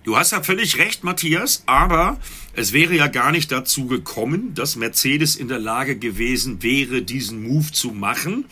[0.08, 2.18] Du hast ja völlig recht, Matthias, aber
[2.54, 7.42] es wäre ja gar nicht dazu gekommen, dass Mercedes in der Lage gewesen wäre, diesen
[7.42, 8.46] Move zu machen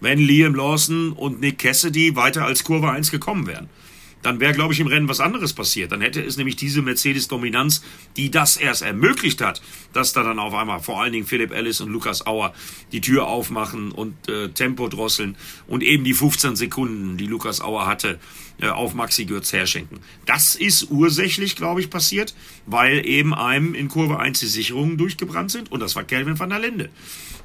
[0.00, 3.70] wenn Liam Lawson und Nick Cassidy weiter als Kurve 1 gekommen wären.
[4.24, 5.92] Dann wäre, glaube ich, im Rennen was anderes passiert.
[5.92, 7.82] Dann hätte es nämlich diese Mercedes-Dominanz,
[8.16, 9.60] die das erst ermöglicht hat,
[9.92, 12.54] dass da dann auf einmal vor allen Dingen Philipp Ellis und Lukas Auer
[12.92, 17.86] die Tür aufmachen und äh, Tempo drosseln und eben die 15 Sekunden, die Lukas Auer
[17.86, 18.18] hatte,
[18.62, 19.98] auf Maxi Götz herschenken.
[20.26, 22.34] Das ist ursächlich, glaube ich, passiert,
[22.66, 26.50] weil eben einem in Kurve 1 die Sicherungen durchgebrannt sind und das war Kelvin van
[26.50, 26.90] der Linde.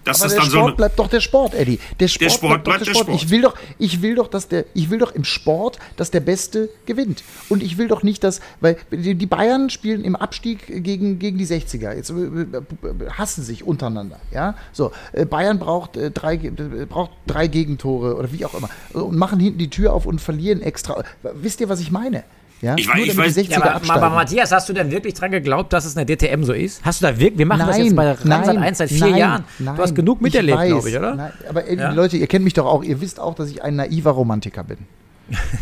[0.04, 1.80] Das Aber der Sport so bleibt doch der Sport, Eddie.
[2.00, 3.06] Der Sport, der Sport bleibt, bleibt der Sport.
[3.06, 3.24] Sport.
[3.24, 6.22] Ich will doch, ich will doch, dass der, ich will doch im Sport, dass der
[6.22, 7.24] Beste gewinnt.
[7.50, 11.45] Und ich will doch nicht, dass, weil die Bayern spielen im Abstieg gegen, gegen die
[11.45, 11.93] 60er.
[11.93, 14.19] Jetzt äh, hassen sich untereinander.
[14.32, 19.17] Ja, so äh, Bayern braucht äh, drei, braucht drei Gegentore oder wie auch immer und
[19.17, 20.99] machen hinten die Tür auf und verlieren extra.
[21.34, 22.24] Wisst ihr, was ich meine?
[22.62, 22.76] Ja?
[22.78, 23.48] Ich weiß, ich weiß.
[23.48, 26.44] Ja, aber, aber, Matthias, hast du denn wirklich dran geglaubt, dass es in der DTM
[26.44, 26.84] so ist?
[26.84, 29.16] Hast du da wirklich, wir machen nein, das jetzt bei Ramsat 1 seit vier nein,
[29.16, 29.44] Jahren.
[29.60, 31.16] Nein, du hast genug miterlebt, glaube ich, oder?
[31.16, 31.92] Nein, aber ja.
[31.92, 34.80] Leute, ihr kennt mich doch auch, ihr wisst auch, dass ich ein naiver Romantiker bin.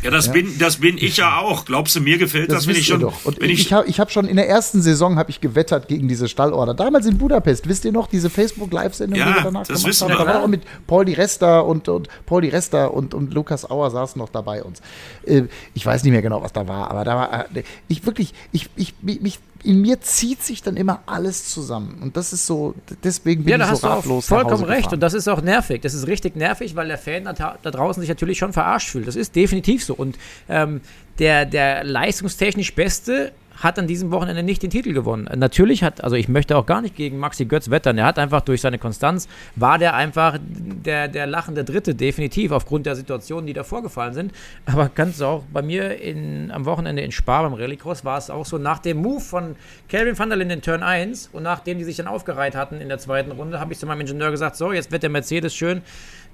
[0.03, 0.33] Ja, das, ja.
[0.33, 1.65] Bin, das bin ich ja auch.
[1.65, 3.01] Glaubst du, mir gefällt das, das wenn ich schon.
[3.01, 3.25] Doch.
[3.25, 6.27] Und ich, ich habe ich hab schon in der ersten Saison ich gewettert gegen diese
[6.27, 6.73] Stallorder.
[6.73, 10.09] Damals in Budapest, wisst ihr noch, diese Facebook-Live-Sendung, ja, die wir danach das gemacht haben?
[10.09, 13.33] Wir, da war auch mit Paul Di Resta und, und Paul Di Resta und, und
[13.33, 14.81] Lukas Auer saßen noch dabei uns.
[15.25, 18.33] Äh, ich weiß nicht mehr genau, was da war, aber da war äh, ich wirklich,
[18.51, 21.99] ich, ich, mich in mir zieht sich dann immer alles zusammen.
[22.01, 24.27] Und das ist so, deswegen bin ja, ich so ratlos.
[24.27, 24.93] vollkommen recht.
[24.93, 25.81] Und das ist auch nervig.
[25.81, 29.09] Das ist richtig nervig, weil der Fan da, da draußen sich natürlich schon verarscht fühlt.
[29.09, 29.93] Das ist definitiv so.
[29.93, 30.79] Und ähm,
[31.19, 35.29] der, der leistungstechnisch Beste hat an diesem Wochenende nicht den Titel gewonnen.
[35.35, 37.97] Natürlich hat, also ich möchte auch gar nicht gegen Maxi Götz wettern.
[37.97, 42.85] Er hat einfach durch seine Konstanz, war der einfach der, der lachende Dritte, definitiv, aufgrund
[42.85, 44.31] der Situationen, die da vorgefallen sind.
[44.65, 44.89] Aber
[45.21, 48.57] du auch bei mir in, am Wochenende in Spa beim Rallycross war es auch so,
[48.57, 49.55] nach dem Move von
[49.89, 52.89] Calvin van der Linden in Turn 1 und nachdem die sich dann aufgereiht hatten in
[52.89, 55.81] der zweiten Runde, habe ich zu meinem Ingenieur gesagt, so, jetzt wird der Mercedes schön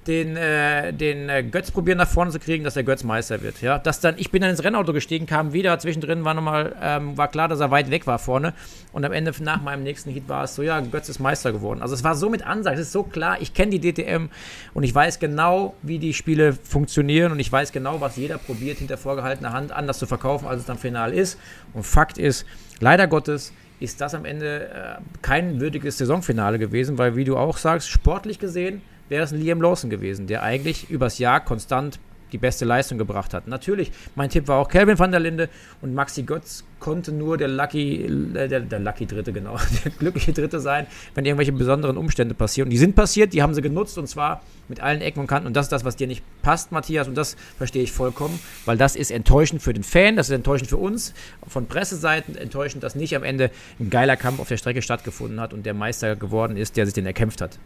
[0.06, 3.60] den, äh, den äh, Götz probieren nach vorne zu kriegen, dass der Götz Meister wird.
[3.62, 7.16] Ja, dass dann, ich bin dann ins Rennauto gestiegen, kam wieder, zwischendrin war nochmal, ähm,
[7.16, 8.52] war klar, dass er weit weg war vorne.
[8.92, 11.82] Und am Ende nach meinem nächsten Hit war es so, ja, Götz ist Meister geworden.
[11.82, 14.28] Also es war so mit Ansage, es ist so klar, ich kenne die DTM
[14.74, 18.78] und ich weiß genau, wie die Spiele funktionieren und ich weiß genau, was jeder probiert,
[18.78, 21.38] hinter vorgehaltener Hand anders zu verkaufen, als es dann final ist.
[21.72, 22.46] Und Fakt ist,
[22.80, 27.56] leider Gottes, ist das am Ende äh, kein würdiges Saisonfinale gewesen, weil, wie du auch
[27.56, 31.98] sagst, sportlich gesehen, wäre es ein Liam Lawson gewesen, der eigentlich übers Jahr konstant
[32.34, 33.46] die beste Leistung gebracht hat.
[33.46, 35.48] Natürlich, mein Tipp war auch Kelvin van der Linde
[35.80, 40.32] und Maxi Götz konnte nur der Lucky, äh, der, der Lucky Dritte, genau, der glückliche
[40.32, 42.66] Dritte sein, wenn irgendwelche besonderen Umstände passieren.
[42.66, 45.46] Und die sind passiert, die haben sie genutzt und zwar mit allen Ecken und Kanten.
[45.46, 48.76] Und das ist das, was dir nicht passt, Matthias, und das verstehe ich vollkommen, weil
[48.76, 51.14] das ist enttäuschend für den Fan, das ist enttäuschend für uns,
[51.46, 55.54] von Presseseiten enttäuschend, dass nicht am Ende ein geiler Kampf auf der Strecke stattgefunden hat
[55.54, 57.60] und der Meister geworden ist, der sich den erkämpft hat.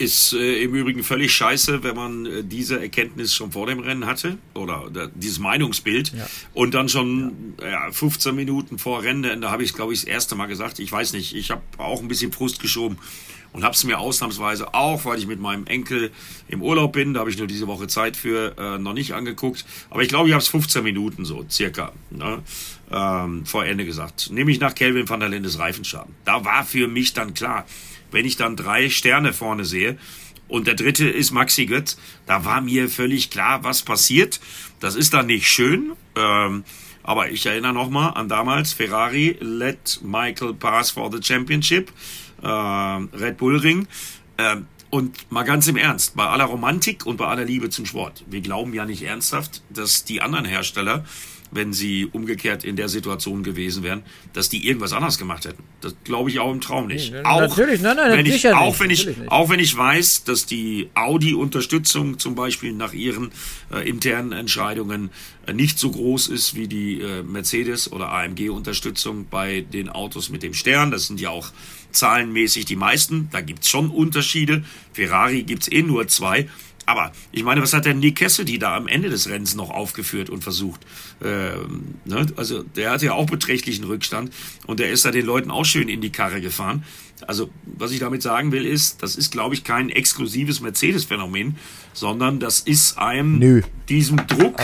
[0.00, 4.06] Ist äh, im Übrigen völlig scheiße, wenn man äh, diese Erkenntnis schon vor dem Rennen
[4.06, 6.26] hatte oder, oder dieses Meinungsbild ja.
[6.54, 7.70] und dann schon ja.
[7.70, 11.12] Ja, 15 Minuten vor Rennende habe ich, glaube ich, das erste Mal gesagt, ich weiß
[11.12, 12.98] nicht, ich habe auch ein bisschen Frust geschoben
[13.52, 16.10] und habe es mir ausnahmsweise auch, weil ich mit meinem Enkel
[16.48, 19.64] im Urlaub bin, da habe ich nur diese Woche Zeit für, äh, noch nicht angeguckt.
[19.88, 22.42] Aber ich glaube, ich habe es 15 Minuten so circa ne,
[22.90, 24.30] ähm, vor Ende gesagt.
[24.30, 26.14] Nämlich nach Kelvin van der Lindes Reifenschaden.
[26.24, 27.66] Da war für mich dann klar,
[28.10, 29.98] wenn ich dann drei Sterne vorne sehe
[30.48, 31.96] und der dritte ist Maxi Götz,
[32.26, 34.40] da war mir völlig klar, was passiert.
[34.80, 35.92] Das ist dann nicht schön.
[36.16, 36.64] Ähm,
[37.02, 41.90] aber ich erinnere nochmal an damals, Ferrari let Michael pass for the championship,
[42.42, 43.86] äh, Red Bull Ring.
[44.36, 44.56] Äh,
[44.90, 48.40] und mal ganz im Ernst, bei aller Romantik und bei aller Liebe zum Sport, wir
[48.40, 51.04] glauben ja nicht ernsthaft, dass die anderen Hersteller
[51.50, 55.62] wenn sie umgekehrt in der Situation gewesen wären, dass die irgendwas anders gemacht hätten.
[55.80, 57.12] Das glaube ich auch im Traum nicht.
[57.12, 59.30] Nee, auch natürlich, nein, nein, wenn ich, auch nicht, wenn ich, nicht.
[59.30, 63.30] auch wenn ich weiß, dass die Audi-Unterstützung zum Beispiel nach ihren
[63.72, 65.10] äh, internen Entscheidungen
[65.46, 70.42] äh, nicht so groß ist wie die äh, Mercedes- oder AMG-Unterstützung bei den Autos mit
[70.42, 70.90] dem Stern.
[70.90, 71.52] Das sind ja auch
[71.92, 73.28] zahlenmäßig die meisten.
[73.32, 74.64] Da gibt's schon Unterschiede.
[74.92, 76.48] Ferrari gibt's eh nur zwei.
[76.90, 80.28] Aber ich meine, was hat der Nick Cassidy da am Ende des Rennens noch aufgeführt
[80.28, 80.80] und versucht?
[81.22, 82.26] Ähm, ne?
[82.34, 84.32] Also der hatte ja auch beträchtlichen Rückstand
[84.66, 86.82] und der ist da den Leuten auch schön in die Karre gefahren.
[87.28, 91.54] Also was ich damit sagen will ist, das ist glaube ich kein exklusives Mercedes-Phänomen,
[91.92, 93.62] sondern das ist einem Nö.
[93.88, 94.56] diesem Druck,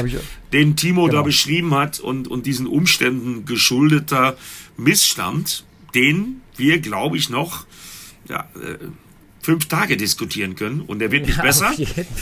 [0.53, 1.19] den Timo genau.
[1.19, 4.37] da beschrieben hat und, und diesen Umständen geschuldeter
[4.77, 7.67] Missstand, den wir glaube ich noch
[8.29, 8.79] ja, äh,
[9.47, 11.71] fünf Tage diskutieren können und er wird nicht ja, besser.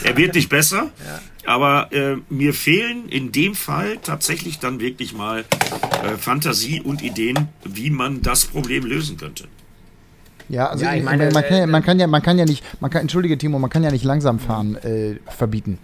[0.03, 0.91] Er wird nicht besser.
[1.03, 1.51] Ja.
[1.51, 5.39] Aber äh, mir fehlen in dem Fall tatsächlich dann wirklich mal
[6.03, 9.45] äh, Fantasie und Ideen, wie man das Problem lösen könnte.
[10.49, 12.91] Ja, also ja, ich meine, man, kann, man, kann, ja, man kann ja nicht, man
[12.91, 15.79] kann, entschuldige Timo, man kann ja nicht langsam fahren äh, verbieten.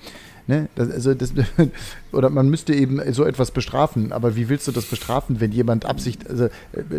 [0.48, 0.70] Ne?
[0.76, 1.34] Das, also das,
[2.12, 4.12] oder man müsste eben so etwas bestrafen.
[4.12, 6.50] Aber wie willst du das bestrafen, wenn jemand Absicht, also äh,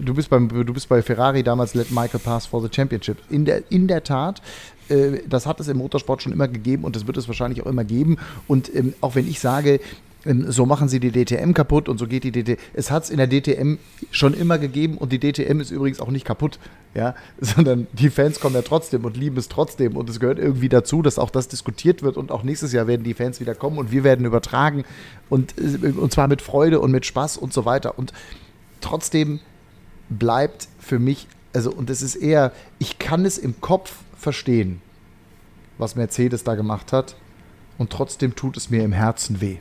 [0.03, 3.19] du bist beim, du bist bei Ferrari damals let Michael pass for the championship.
[3.31, 4.43] In der, in der Tat,
[4.89, 7.67] äh, das hat es im Motorsport schon immer gegeben und das wird es wahrscheinlich auch
[7.67, 8.19] immer geben.
[8.47, 9.81] Und ähm, auch wenn ich sage,
[10.25, 12.57] so machen sie die DTM kaputt und so geht die DTM.
[12.75, 13.77] Es hat es in der DTM
[14.11, 16.59] schon immer gegeben und die DTM ist übrigens auch nicht kaputt,
[16.95, 20.69] ja, sondern die Fans kommen ja trotzdem und lieben es trotzdem und es gehört irgendwie
[20.69, 23.79] dazu, dass auch das diskutiert wird und auch nächstes Jahr werden die Fans wieder kommen
[23.79, 24.85] und wir werden übertragen
[25.29, 28.13] und, und zwar mit Freude und mit Spaß und so weiter und
[28.81, 29.41] trotzdem
[30.09, 34.81] bleibt für mich, also und es ist eher, ich kann es im Kopf verstehen,
[35.79, 37.17] was Mercedes da gemacht hat
[37.79, 39.59] und trotzdem tut es mir im Herzen weh.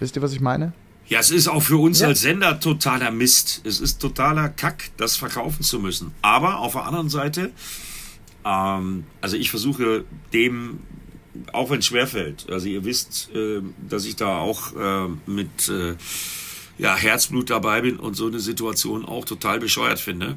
[0.00, 0.72] Wisst ihr, was ich meine?
[1.08, 2.08] Ja, es ist auch für uns ja.
[2.08, 3.62] als Sender totaler Mist.
[3.64, 6.12] Es ist totaler Kack, das verkaufen zu müssen.
[6.20, 7.50] Aber auf der anderen Seite,
[8.44, 10.80] ähm, also ich versuche dem,
[11.52, 15.94] auch wenn es schwerfällt, also ihr wisst, äh, dass ich da auch äh, mit äh,
[16.76, 20.36] ja, Herzblut dabei bin und so eine Situation auch total bescheuert finde.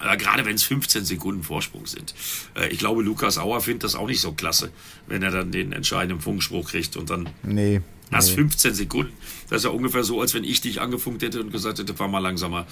[0.00, 2.14] Äh, gerade wenn es 15 Sekunden Vorsprung sind.
[2.54, 4.70] Äh, ich glaube, Lukas Auer findet das auch nicht so klasse,
[5.06, 7.82] wenn er dann den entscheidenden Funkspruch kriegt und dann nee.
[8.10, 8.36] Das nee.
[8.36, 9.12] 15 Sekunden.
[9.50, 12.08] Das ist ja ungefähr so, als wenn ich dich angefunkt hätte und gesagt hätte, fahr
[12.08, 12.66] mal langsamer.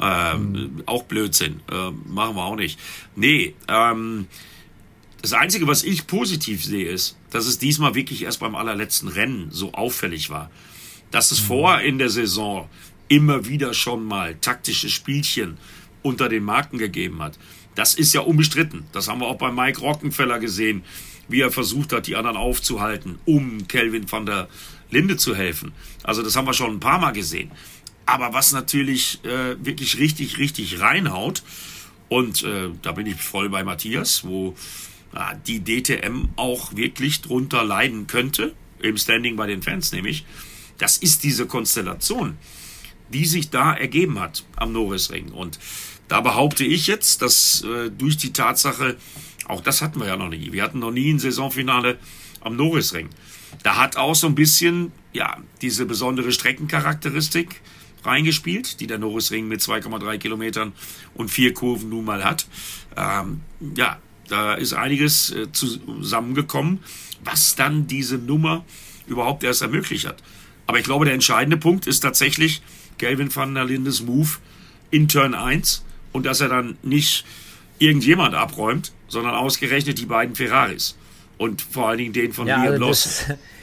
[0.00, 0.82] Ähm, mhm.
[0.86, 1.60] Auch Blödsinn.
[1.70, 2.78] Äh, machen wir auch nicht.
[3.16, 4.26] Nee, ähm,
[5.20, 9.48] das Einzige, was ich positiv sehe, ist, dass es diesmal wirklich erst beim allerletzten Rennen
[9.50, 10.50] so auffällig war.
[11.10, 11.46] Dass es mhm.
[11.46, 12.68] vor in der Saison
[13.08, 15.56] immer wieder schon mal taktische Spielchen
[16.02, 17.38] unter den Marken gegeben hat.
[17.74, 18.84] Das ist ja unbestritten.
[18.92, 20.82] Das haben wir auch bei Mike Rockenfeller gesehen,
[21.28, 24.48] wie er versucht hat, die anderen aufzuhalten, um Kelvin van der
[24.90, 25.72] Linde zu helfen.
[26.02, 27.50] Also das haben wir schon ein paar Mal gesehen.
[28.06, 31.42] Aber was natürlich äh, wirklich richtig, richtig reinhaut,
[32.08, 34.54] und äh, da bin ich voll bei Matthias, wo
[35.14, 40.24] äh, die DTM auch wirklich drunter leiden könnte, im Standing bei den Fans nämlich,
[40.78, 42.38] das ist diese Konstellation,
[43.12, 45.32] die sich da ergeben hat am Norrisring.
[45.32, 45.58] Und
[46.06, 48.96] da behaupte ich jetzt, dass äh, durch die Tatsache,
[49.46, 51.98] auch das hatten wir ja noch nie, wir hatten noch nie ein Saisonfinale
[52.40, 53.10] am Norrisring.
[53.62, 57.60] Da hat auch so ein bisschen, ja, diese besondere Streckencharakteristik
[58.04, 60.72] reingespielt, die der Norrisring mit 2,3 Kilometern
[61.14, 62.46] und vier Kurven nun mal hat.
[62.96, 63.40] Ähm,
[63.76, 66.80] ja, da ist einiges äh, zusammengekommen,
[67.24, 68.64] was dann diese Nummer
[69.06, 70.22] überhaupt erst ermöglicht hat.
[70.66, 72.62] Aber ich glaube, der entscheidende Punkt ist tatsächlich
[72.98, 74.28] Kelvin van der Lindes Move
[74.90, 77.24] in Turn 1 und dass er dann nicht
[77.78, 80.97] irgendjemand abräumt, sondern ausgerechnet die beiden Ferraris
[81.38, 83.34] und vor allen Dingen den von ja, Liam also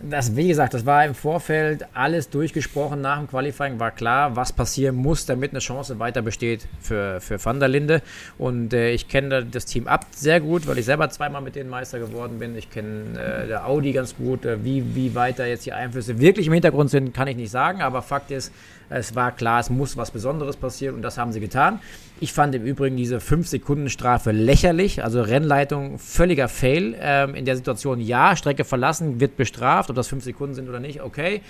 [0.00, 3.00] Das, wie gesagt, das war im Vorfeld alles durchgesprochen.
[3.00, 7.44] Nach dem Qualifying war klar, was passieren muss, damit eine Chance weiter besteht für, für
[7.44, 8.02] Van der Linde.
[8.38, 11.68] Und äh, ich kenne das Team ab sehr gut, weil ich selber zweimal mit denen
[11.68, 12.56] Meister geworden bin.
[12.56, 14.44] Ich kenne äh, der Audi ganz gut.
[14.44, 17.50] Äh, wie, wie weit da jetzt die Einflüsse wirklich im Hintergrund sind, kann ich nicht
[17.50, 17.82] sagen.
[17.82, 18.52] Aber Fakt ist,
[18.90, 21.80] es war klar, es muss was Besonderes passieren und das haben sie getan.
[22.20, 26.96] Ich fand im Übrigen diese 5-Sekunden-Strafe lächerlich, also Rennleitung völliger Fail.
[27.00, 30.80] Ähm, in der Situation ja, Strecke verlassen, wird bestraft, ob das 5 Sekunden sind oder
[30.80, 31.42] nicht, okay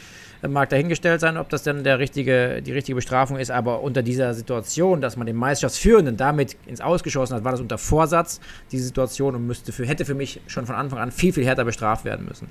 [0.46, 4.34] mag dahingestellt sein, ob das dann der richtige, die richtige Bestrafung ist, aber unter dieser
[4.34, 9.34] Situation, dass man den Meisterschaftsführenden damit ins Ausgeschossen hat, war das unter Vorsatz, diese Situation
[9.34, 12.26] und müsste für, hätte für mich schon von Anfang an viel, viel härter bestraft werden
[12.26, 12.48] müssen.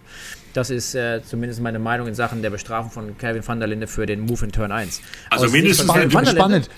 [0.58, 3.86] Das ist äh, zumindest meine Meinung in Sachen der Bestrafung von Calvin van der Linde
[3.86, 5.02] für den Move in Turn 1.
[5.30, 6.70] Also Aus mindestens spannend, spannend, spannend,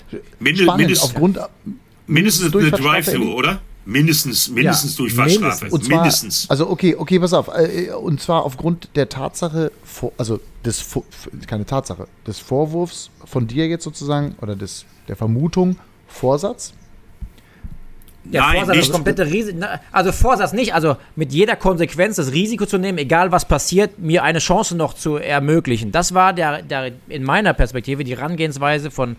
[0.58, 1.38] spannend, aufgrund
[2.06, 3.62] mindestens eine Drive-Through, oder?
[3.86, 5.64] Mindestens, mindestens ja, Durchfahrtsstrafe.
[5.64, 5.88] Mindestens.
[5.88, 6.50] mindestens.
[6.50, 7.48] Also okay, okay, pass auf.
[7.48, 9.72] Äh, und zwar aufgrund der Tatsache,
[10.18, 10.84] also des
[11.46, 16.74] keine Tatsache, des Vorwurfs von dir jetzt sozusagen oder des der Vermutung Vorsatz.
[18.30, 19.64] Ja, Nein, Vorsatz, das komplette Risiko.
[19.92, 24.22] Also Vorsatz nicht, also mit jeder Konsequenz das Risiko zu nehmen, egal was passiert, mir
[24.22, 25.90] eine Chance noch zu ermöglichen.
[25.90, 29.16] Das war der, der in meiner Perspektive die Herangehensweise von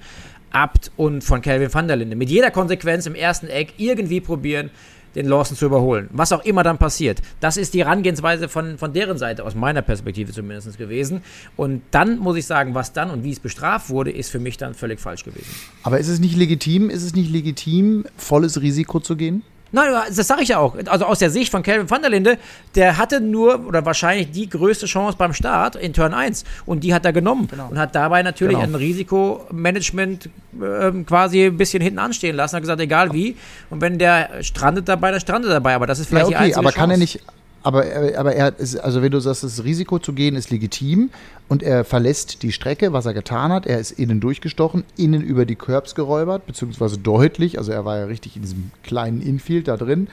[0.51, 2.15] Abt und von Calvin van der Linde.
[2.15, 4.69] Mit jeder Konsequenz im ersten Eck irgendwie probieren,
[5.15, 6.09] den Lawson zu überholen.
[6.11, 7.21] Was auch immer dann passiert.
[7.39, 11.21] Das ist die Herangehensweise von, von deren Seite, aus meiner Perspektive zumindest gewesen.
[11.57, 14.57] Und dann muss ich sagen, was dann und wie es bestraft wurde, ist für mich
[14.57, 15.53] dann völlig falsch gewesen.
[15.83, 19.43] Aber ist es nicht legitim, ist es nicht legitim, volles Risiko zu gehen?
[19.73, 20.75] Nein, das sage ich ja auch.
[20.87, 22.37] Also aus der Sicht von Calvin van der Linde,
[22.75, 26.93] der hatte nur oder wahrscheinlich die größte Chance beim Start in Turn 1 und die
[26.93, 27.69] hat er genommen genau.
[27.69, 28.67] und hat dabei natürlich genau.
[28.67, 30.25] ein Risikomanagement
[30.61, 32.55] äh, quasi ein bisschen hinten anstehen lassen.
[32.55, 33.37] Hat gesagt, egal wie.
[33.69, 35.75] Und wenn der strandet dabei, dann strandet er dabei.
[35.75, 36.79] Aber das ist vielleicht ja, okay, die einzige aber Chance.
[36.79, 37.21] kann er nicht
[37.63, 37.85] aber,
[38.17, 41.09] aber er ist, also wenn du sagst, das Risiko zu gehen ist legitim
[41.47, 45.45] und er verlässt die Strecke, was er getan hat, er ist innen durchgestochen, innen über
[45.45, 49.77] die Curbs geräubert, beziehungsweise deutlich, also er war ja richtig in diesem kleinen Infield da
[49.77, 50.07] drin.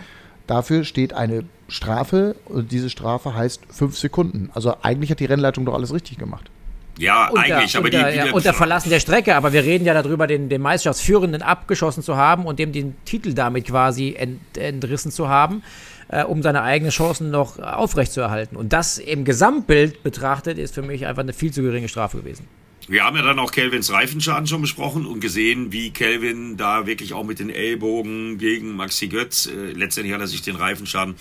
[0.47, 4.51] Dafür steht eine Strafe und diese Strafe heißt fünf Sekunden.
[4.55, 6.51] Also eigentlich hat die Rennleitung doch alles richtig gemacht.
[6.99, 9.37] Ja, unter, eigentlich, aber unter, die, ja, unter Verlassen der Strecke.
[9.37, 13.35] Aber wir reden ja darüber, den, den Meisterschaftsführenden abgeschossen zu haben und dem den Titel
[13.35, 15.63] damit quasi ent, entrissen zu haben,
[16.09, 18.57] äh, um seine eigenen Chancen noch aufrechtzuerhalten.
[18.57, 22.47] Und das im Gesamtbild betrachtet ist für mich einfach eine viel zu geringe Strafe gewesen.
[22.89, 27.13] Wir haben ja dann auch Kelvins Reifenschaden schon besprochen und gesehen, wie Kelvin da wirklich
[27.13, 31.17] auch mit den Ellbogen gegen Maxi Götz, äh, letztendlich hat er sich den Reifenschaden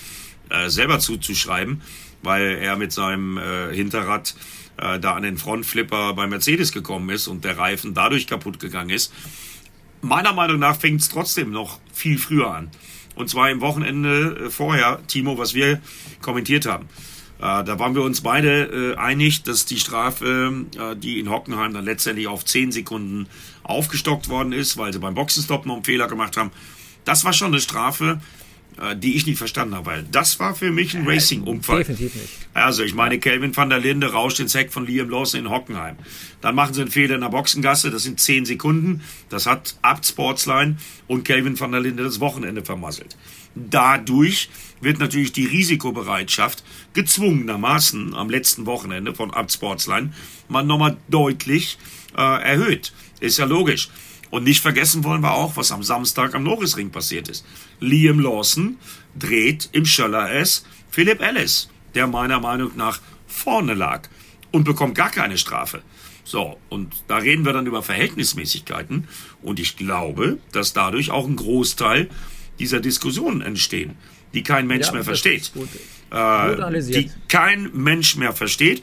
[0.50, 1.82] äh, selber zuzuschreiben,
[2.24, 4.34] weil er mit seinem äh, Hinterrad
[4.78, 8.92] äh, da an den Frontflipper bei Mercedes gekommen ist und der Reifen dadurch kaputt gegangen
[8.92, 9.14] ist.
[10.02, 12.72] Meiner Meinung nach fängt es trotzdem noch viel früher an.
[13.18, 15.82] Und zwar im Wochenende äh, vorher, Timo, was wir
[16.22, 16.86] kommentiert haben.
[17.40, 20.66] Äh, da waren wir uns beide äh, einig, dass die Strafe,
[20.98, 23.28] die in Hockenheim dann letztendlich auf 10 Sekunden
[23.64, 26.52] aufgestockt worden ist, weil sie beim Boxenstopp noch einen Fehler gemacht haben.
[27.06, 28.22] Das war schon eine Strafe,
[28.96, 31.80] die ich nicht verstanden habe, weil das war für mich ein Racing-Unfall.
[31.80, 32.30] Definitiv nicht.
[32.54, 35.96] Also ich meine, Kelvin van der Linde rauscht ins Heck von Liam Lawson in Hockenheim.
[36.42, 39.02] Dann machen sie einen Fehler in der Boxengasse, das sind 10 Sekunden.
[39.30, 43.18] Das hat Abt Sportsline und Kelvin van der Linde das Wochenende vermasselt.
[43.56, 44.50] Dadurch
[44.82, 46.64] wird natürlich die Risikobereitschaft
[46.94, 50.14] gezwungenermaßen am letzten Wochenende von Abt Sportsline
[50.48, 51.78] mal nochmal deutlich
[52.16, 52.94] äh, erhöht.
[53.20, 53.90] Ist ja logisch.
[54.30, 57.46] Und nicht vergessen wollen wir auch, was am Samstag am Norrisring passiert ist.
[57.80, 58.78] Liam Lawson
[59.18, 64.08] dreht im Schöller S Philip Ellis, der meiner Meinung nach vorne lag
[64.52, 65.82] und bekommt gar keine Strafe.
[66.24, 69.08] So, und da reden wir dann über Verhältnismäßigkeiten
[69.42, 72.10] und ich glaube, dass dadurch auch ein Großteil
[72.60, 73.96] dieser Diskussionen entstehen,
[74.34, 75.54] die kein Mensch Ja, mehr versteht.
[75.54, 75.70] gut.
[75.72, 78.82] Gut Äh, die kein Mensch mehr versteht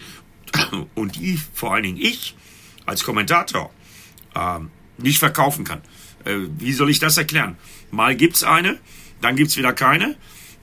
[0.94, 2.34] und die vor allen Dingen ich
[2.86, 3.70] als Kommentator
[4.34, 5.80] ähm, nicht verkaufen kann.
[6.24, 7.56] Äh, wie soll ich das erklären?
[7.94, 8.78] Mal gibt's eine,
[9.20, 10.16] dann gibt's wieder keine,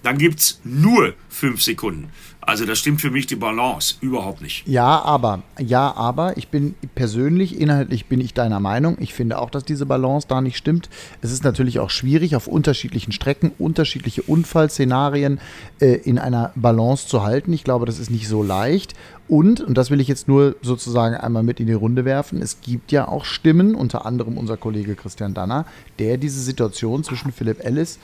[0.04, 2.10] dann gibt's nur fünf Sekunden.
[2.42, 4.68] Also das stimmt für mich die Balance überhaupt nicht.
[4.68, 8.98] Ja, aber, ja, aber ich bin persönlich, inhaltlich bin ich deiner Meinung.
[9.00, 10.90] Ich finde auch, dass diese Balance da nicht stimmt.
[11.22, 15.40] Es ist natürlich auch schwierig, auf unterschiedlichen Strecken unterschiedliche Unfallszenarien
[15.80, 17.54] äh, in einer Balance zu halten.
[17.54, 18.96] Ich glaube, das ist nicht so leicht.
[19.28, 22.60] Und, und das will ich jetzt nur sozusagen einmal mit in die Runde werfen, es
[22.60, 25.66] gibt ja auch Stimmen, unter anderem unser Kollege Christian Danner,
[26.00, 27.98] der diese Situation zwischen Philipp Ellis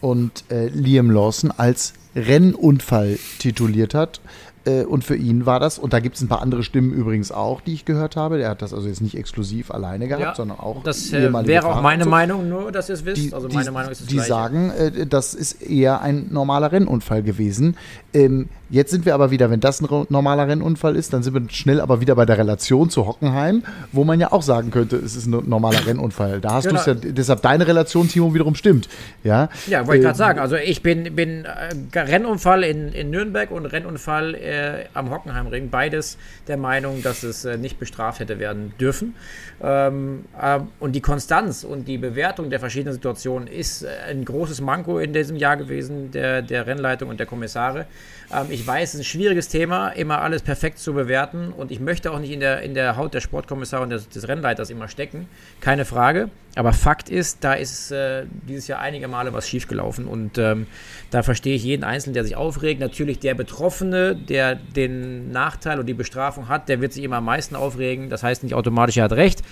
[0.00, 4.20] und äh, Liam Lawson als Rennunfall tituliert hat.
[4.66, 7.30] Äh, und für ihn war das, und da gibt es ein paar andere Stimmen übrigens
[7.30, 8.38] auch, die ich gehört habe.
[8.38, 11.66] Der hat das also jetzt nicht exklusiv alleine gehabt, Ja, sondern auch Das äh, wäre
[11.68, 12.10] auch meine so.
[12.10, 13.22] Meinung, nur dass ihr es wisst.
[13.22, 16.72] Die, also die, meine Meinung ist es die sagen, äh, das ist eher ein normaler
[16.72, 17.76] Rennunfall gewesen.
[18.12, 21.42] Ähm, jetzt sind wir aber wieder, wenn das ein normaler Rennunfall ist, dann sind wir
[21.50, 25.14] schnell aber wieder bei der Relation zu Hockenheim, wo man ja auch sagen könnte, es
[25.16, 26.40] ist ein normaler Rennunfall.
[26.40, 26.82] Da hast Genau.
[26.84, 28.88] du es ja, deshalb deine Relation, Timo, wiederum stimmt.
[29.24, 30.38] Ja, Ja, wollte ich Äh, gerade sagen.
[30.38, 35.70] Also ich bin, bin äh, Rennunfall in, in Nürnberg und Rennunfall äh, am Hockenheimring.
[35.70, 39.14] Beides der Meinung, dass es äh, nicht bestraft hätte werden dürfen.
[39.62, 44.98] Ähm, äh, und die Konstanz und die Bewertung der verschiedenen Situationen ist ein großes Manko
[44.98, 47.86] in diesem Jahr gewesen, der, der Rennleitung und der Kommissare.
[48.32, 51.52] Ähm, ich weiß, es ist ein schwieriges Thema, immer alles perfekt zu bewerten.
[51.52, 54.28] Und ich möchte auch nicht in der, in der Haut der Sportkommissare und des, des
[54.28, 55.28] Rennleiters immer stecken.
[55.60, 56.30] Keine Frage.
[56.54, 60.06] Aber Fakt ist, da ist äh, dieses Jahr einige Male was schiefgelaufen.
[60.06, 60.66] Und ähm,
[61.10, 62.80] da verstehe ich jeden Einzelnen, der sich aufregt.
[62.80, 67.26] Natürlich der Betroffene, der den Nachteil und die Bestrafung hat, der wird sich immer am
[67.26, 68.08] meisten aufregen.
[68.08, 69.42] Das heißt nicht automatisch, er hat recht.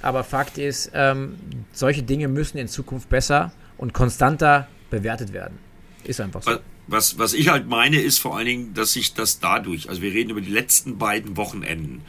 [0.00, 1.36] Aber Fakt ist, ähm,
[1.72, 5.58] solche Dinge müssen in Zukunft besser und konstanter bewertet werden.
[6.04, 6.58] Ist einfach so.
[6.86, 10.12] Was, was ich halt meine, ist vor allen Dingen, dass sich das dadurch, also wir
[10.12, 12.02] reden über die letzten beiden Wochenenden.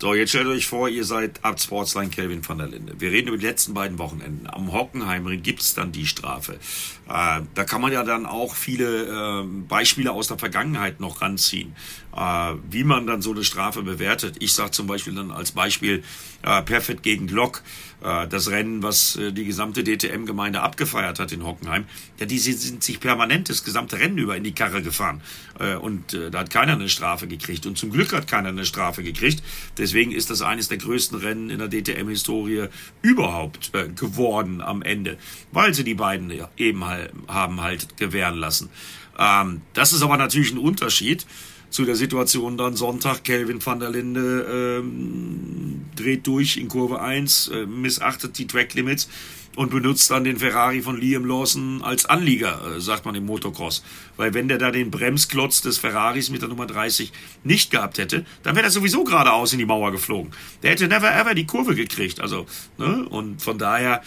[0.00, 3.00] So, jetzt stellt euch vor, ihr seid ab Sportsline Kelvin van der Linde.
[3.00, 4.46] Wir reden über die letzten beiden Wochenenden.
[4.46, 6.60] Am Hockenheimring gibt's dann die Strafe.
[7.08, 11.74] Äh, da kann man ja dann auch viele äh, Beispiele aus der Vergangenheit noch ranziehen,
[12.18, 14.36] äh, wie man dann so eine Strafe bewertet.
[14.40, 16.02] Ich sage zum Beispiel dann als Beispiel
[16.42, 17.62] äh, Perfect gegen Glock,
[18.02, 21.84] äh, das Rennen, was äh, die gesamte DTM-Gemeinde abgefeiert hat in Hockenheim.
[22.18, 25.20] Ja, die sind, sind sich permanent das gesamte Rennen über in die Karre gefahren.
[25.60, 27.66] Äh, und äh, da hat keiner eine Strafe gekriegt.
[27.66, 29.42] Und zum Glück hat keiner eine Strafe gekriegt.
[29.76, 32.66] Deswegen ist das eines der größten Rennen in der DTM-Historie
[33.00, 35.18] überhaupt äh, geworden am Ende,
[35.52, 38.70] weil sie die beiden eben halt, haben halt gewähren lassen.
[39.18, 41.26] Ähm, das ist aber natürlich ein Unterschied
[41.70, 43.24] zu der Situation dann Sonntag.
[43.24, 49.08] Kelvin van der Linde ähm, dreht durch in Kurve 1, äh, missachtet die Track Limits
[49.58, 53.82] und benutzt dann den Ferrari von Liam Lawson als Anlieger, äh, sagt man im Motocross.
[54.16, 57.10] Weil wenn der da den Bremsklotz des Ferraris mit der Nummer 30
[57.42, 60.30] nicht gehabt hätte, dann wäre er sowieso geradeaus in die Mauer geflogen.
[60.62, 62.20] Der hätte never ever die Kurve gekriegt.
[62.20, 62.46] Also,
[62.78, 63.04] ne?
[63.08, 64.00] Und von daher,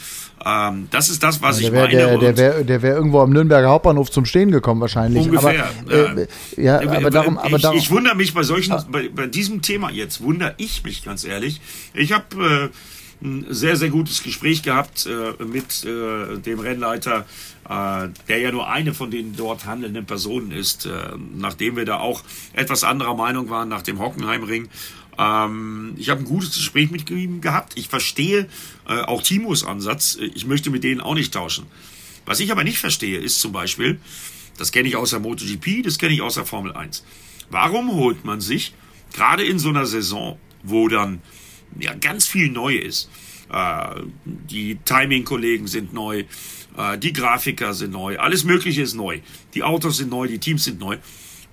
[0.46, 1.98] ähm, das ist das, was ja, ich wär, meine.
[1.98, 5.26] Der, der wäre der wär irgendwo am Nürnberger Hauptbahnhof zum Stehen gekommen wahrscheinlich.
[5.26, 5.68] Ungefähr.
[5.86, 7.78] Aber, äh, ja, ja, aber darum, aber ich, darum.
[7.78, 11.60] ich wundere mich bei solchen, bei, bei diesem Thema jetzt, wundere ich mich ganz ehrlich.
[11.94, 12.78] Ich habe äh,
[13.22, 17.26] ein sehr, sehr gutes Gespräch gehabt äh, mit äh, dem Rennleiter,
[17.70, 20.90] äh, der ja nur eine von den dort handelnden Personen ist, äh,
[21.36, 24.70] nachdem wir da auch etwas anderer Meinung waren nach dem Hockenheimring.
[25.18, 27.74] Ähm, ich habe ein gutes Gespräch mit ihm gehabt.
[27.78, 28.48] Ich verstehe
[28.88, 30.18] äh, auch Timos Ansatz.
[30.34, 31.68] Ich möchte mit denen auch nicht tauschen.
[32.26, 34.00] Was ich aber nicht verstehe, ist zum Beispiel,
[34.58, 37.04] das kenne ich aus der MotoGP, das kenne ich aus der Formel 1.
[37.50, 38.74] Warum holt man sich
[39.14, 41.22] gerade in so einer Saison, wo dann
[41.80, 43.10] ja ganz viel neu ist,
[43.52, 46.24] äh, die Timing-Kollegen sind neu,
[46.78, 49.20] äh, die Grafiker sind neu, alles Mögliche ist neu,
[49.54, 50.98] die Autos sind neu, die Teams sind neu.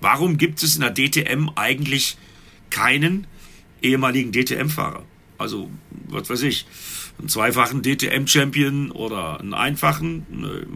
[0.01, 2.17] Warum gibt es in der DTM eigentlich
[2.69, 3.27] keinen
[3.81, 5.03] ehemaligen DTM-Fahrer?
[5.37, 5.69] Also,
[6.07, 6.65] was weiß ich,
[7.17, 10.25] einen zweifachen DTM-Champion oder einen einfachen,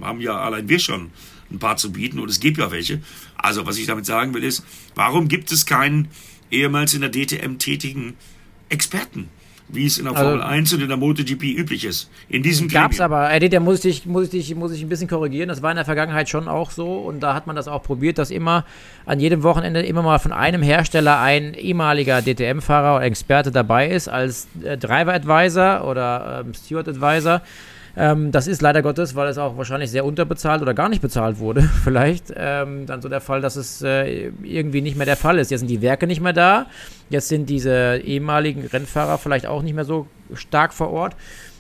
[0.02, 1.12] äh, haben ja allein wir schon
[1.52, 3.02] ein paar zu bieten und es gibt ja welche.
[3.36, 4.66] Also, was ich damit sagen will, ist,
[4.96, 6.10] warum gibt es keinen
[6.52, 8.16] ehemals in der DTM tätigen
[8.70, 9.30] Experten?
[9.74, 12.10] wie es in der Formel also, 1 und in der MotoGP üblich ist.
[12.30, 15.08] In diesem Gab es aber, Eddie, da muss ich, muss, ich, muss ich ein bisschen
[15.08, 15.50] korrigieren.
[15.50, 18.18] Das war in der Vergangenheit schon auch so und da hat man das auch probiert,
[18.18, 18.66] dass immer
[19.06, 24.08] an jedem Wochenende immer mal von einem Hersteller ein ehemaliger DTM-Fahrer oder Experte dabei ist
[24.08, 27.42] als äh, Driver Advisor oder ähm, Steward Advisor.
[27.96, 31.38] Ähm, das ist leider Gottes, weil es auch wahrscheinlich sehr unterbezahlt oder gar nicht bezahlt
[31.40, 35.38] wurde, vielleicht, ähm, dann so der Fall, dass es äh, irgendwie nicht mehr der Fall
[35.38, 35.52] ist.
[35.52, 36.66] Jetzt sind die Werke nicht mehr da,
[37.10, 41.16] jetzt sind diese ehemaligen Rennfahrer vielleicht auch nicht mehr so stark vor Ort.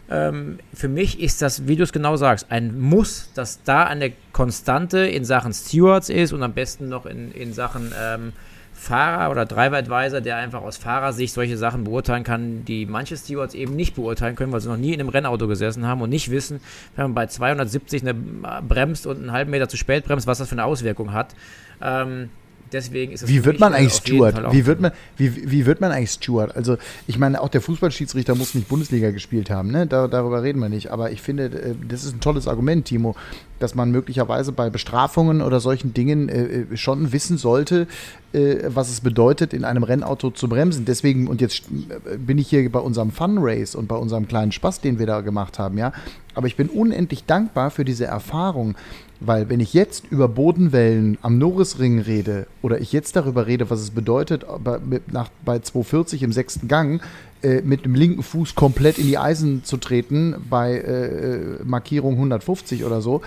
[0.10, 4.12] Ähm, für mich ist das, wie du es genau sagst, ein Muss, dass da eine
[4.32, 8.34] Konstante in Sachen Stewards ist und am besten noch in, in Sachen ähm,
[8.74, 13.54] Fahrer oder Driver Advisor, der einfach aus Fahrersicht solche Sachen beurteilen kann, die manche Stewards
[13.54, 16.32] eben nicht beurteilen können, weil sie noch nie in einem Rennauto gesessen haben und nicht
[16.32, 16.60] wissen,
[16.96, 20.50] wenn man bei 270 eine bremst und einen halben Meter zu spät bremst, was das
[20.50, 21.36] für eine Auswirkung hat.
[21.82, 22.30] Ähm,
[22.74, 24.52] deswegen ist es Wie wird man eigentlich Steward?
[24.52, 26.56] Wie wird man, wie, wie wird man eigentlich Steward?
[26.56, 29.88] Also, ich meine, auch der Fußballschiedsrichter muss nicht Bundesliga gespielt haben, ne?
[29.88, 30.92] Da, darüber reden wir nicht.
[30.92, 33.16] Aber ich finde, äh, das ist ein tolles Argument, Timo,
[33.60, 37.88] dass man möglicherweise bei Bestrafungen oder solchen Dingen äh, äh, schon wissen sollte,
[38.34, 40.86] äh, was es bedeutet, in einem Rennauto zu bremsen.
[40.86, 41.64] Deswegen, und jetzt
[42.12, 45.06] äh, bin ich hier bei unserem Fun Race und bei unserem kleinen Spaß, den wir
[45.06, 45.94] da gemacht haben, ja.
[46.36, 48.76] Aber ich bin unendlich dankbar für diese Erfahrung,
[49.20, 53.80] weil wenn ich jetzt über Bodenwellen am Norrisring rede oder ich jetzt darüber rede, was
[53.80, 54.80] es bedeutet, bei,
[55.12, 57.02] nach, bei 240 im sechsten Gang
[57.42, 62.16] äh, mit dem linken Fuß komplett in die Eisen zu treten, bei äh, äh Markierung
[62.16, 63.22] 150 oder so,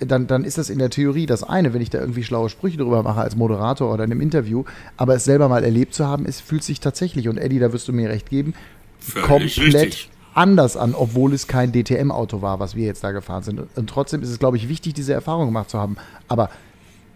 [0.00, 2.78] dann, dann ist das in der Theorie das eine, wenn ich da irgendwie schlaue Sprüche
[2.78, 4.64] drüber mache als Moderator oder in einem Interview.
[4.96, 7.88] Aber es selber mal erlebt zu haben, es fühlt sich tatsächlich, und Eddie, da wirst
[7.88, 8.54] du mir recht geben,
[9.00, 13.42] Völlig komplett richtig anders an, obwohl es kein DTM-Auto war, was wir jetzt da gefahren
[13.42, 13.60] sind.
[13.74, 15.96] Und trotzdem ist es, glaube ich, wichtig, diese Erfahrung gemacht zu haben.
[16.28, 16.48] Aber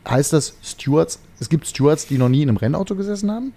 [0.09, 3.53] heißt das Stewards, es gibt Stewards, die noch nie in einem Rennauto gesessen haben?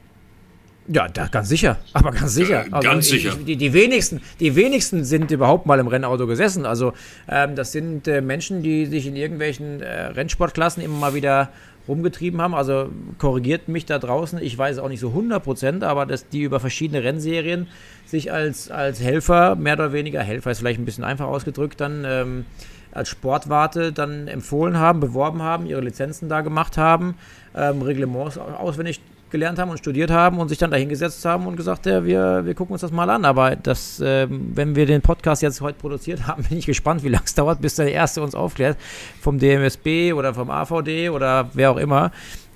[0.88, 1.80] Ja, da, ganz sicher.
[1.94, 2.66] Aber ganz sicher.
[2.70, 3.30] Also ganz sicher.
[3.40, 6.68] Ich, die, die, wenigsten, die wenigsten sind überhaupt mal im Rennauto gesessen.
[6.68, 6.94] Also
[7.28, 11.50] ähm, das sind äh, Menschen, die sich in irgendwelchen äh, Rennsportklassen immer mal wieder
[11.88, 12.56] rumgetrieben haben.
[12.56, 14.40] Also korrigiert mich da draußen.
[14.42, 17.68] Ich weiß auch nicht so 100 Prozent, aber dass die über verschiedene Rennserien
[18.06, 22.04] sich als, als Helfer, mehr oder weniger, Helfer ist vielleicht ein bisschen einfach ausgedrückt, dann
[22.06, 22.46] ähm,
[22.92, 27.16] als Sportwarte dann empfohlen haben, beworben haben, ihre Lizenzen da gemacht haben,
[27.56, 29.02] ähm, Reglements auswendig
[29.36, 32.56] gelernt haben und studiert haben und sich dann dahingesetzt haben und gesagt, ja, wir, wir
[32.56, 33.26] gucken uns das mal an.
[33.26, 37.10] Aber das, äh, wenn wir den Podcast jetzt heute produziert haben, bin ich gespannt, wie
[37.10, 38.78] lange es dauert, bis der Erste uns aufklärt
[39.20, 42.12] vom DMSB oder vom AVD oder wer auch immer.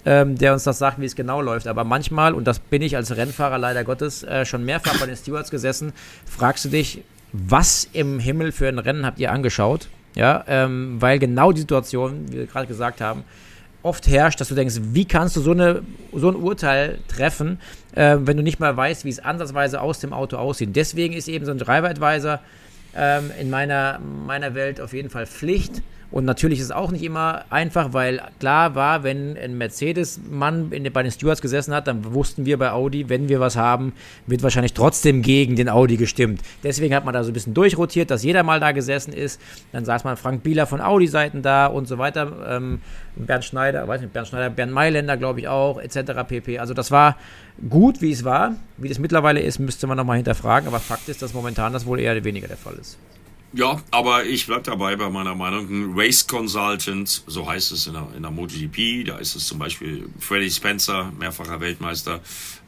[0.05, 1.67] Ähm, der uns das sagt, wie es genau läuft.
[1.67, 5.17] Aber manchmal, und das bin ich als Rennfahrer leider Gottes äh, schon mehrfach bei den
[5.17, 5.91] Stewards gesessen,
[6.25, 7.03] fragst du dich,
[7.33, 9.89] was im Himmel für ein Rennen habt ihr angeschaut?
[10.15, 13.25] Ja, ähm, weil genau die Situation, wie wir gerade gesagt haben,
[13.83, 17.59] oft herrscht, dass du denkst, wie kannst du so, eine, so ein Urteil treffen,
[17.95, 20.75] äh, wenn du nicht mal weißt, wie es ansatzweise aus dem Auto aussieht.
[20.75, 22.39] Deswegen ist eben so ein Driver Advisor
[22.95, 25.81] ähm, in meiner, meiner Welt auf jeden Fall Pflicht.
[26.11, 31.03] Und natürlich ist es auch nicht immer einfach, weil klar war, wenn ein Mercedes-Mann bei
[31.03, 33.93] den Stewards gesessen hat, dann wussten wir bei Audi, wenn wir was haben,
[34.25, 36.41] wird wahrscheinlich trotzdem gegen den Audi gestimmt.
[36.63, 39.39] Deswegen hat man da so ein bisschen durchrotiert, dass jeder mal da gesessen ist.
[39.71, 42.31] Dann saß man Frank Bieler von Audi-Seiten da und so weiter.
[42.47, 42.81] Ähm,
[43.15, 46.23] Bernd Schneider, weiß nicht, Bernd Schneider, Bernd Mailänder, glaube ich auch, etc.
[46.27, 46.57] pp.
[46.57, 47.17] Also das war
[47.69, 48.55] gut, wie es war.
[48.77, 50.67] Wie das mittlerweile ist, müsste man nochmal hinterfragen.
[50.67, 52.97] Aber Fakt ist, dass momentan das wohl eher weniger der Fall ist.
[53.51, 55.67] Ja, aber ich bleib dabei bei meiner Meinung.
[55.69, 59.57] Ein Race Consultant, so heißt es in der, in der MotoGP, da ist es zum
[59.57, 62.19] Beispiel Freddie Spencer, mehrfacher Weltmeister,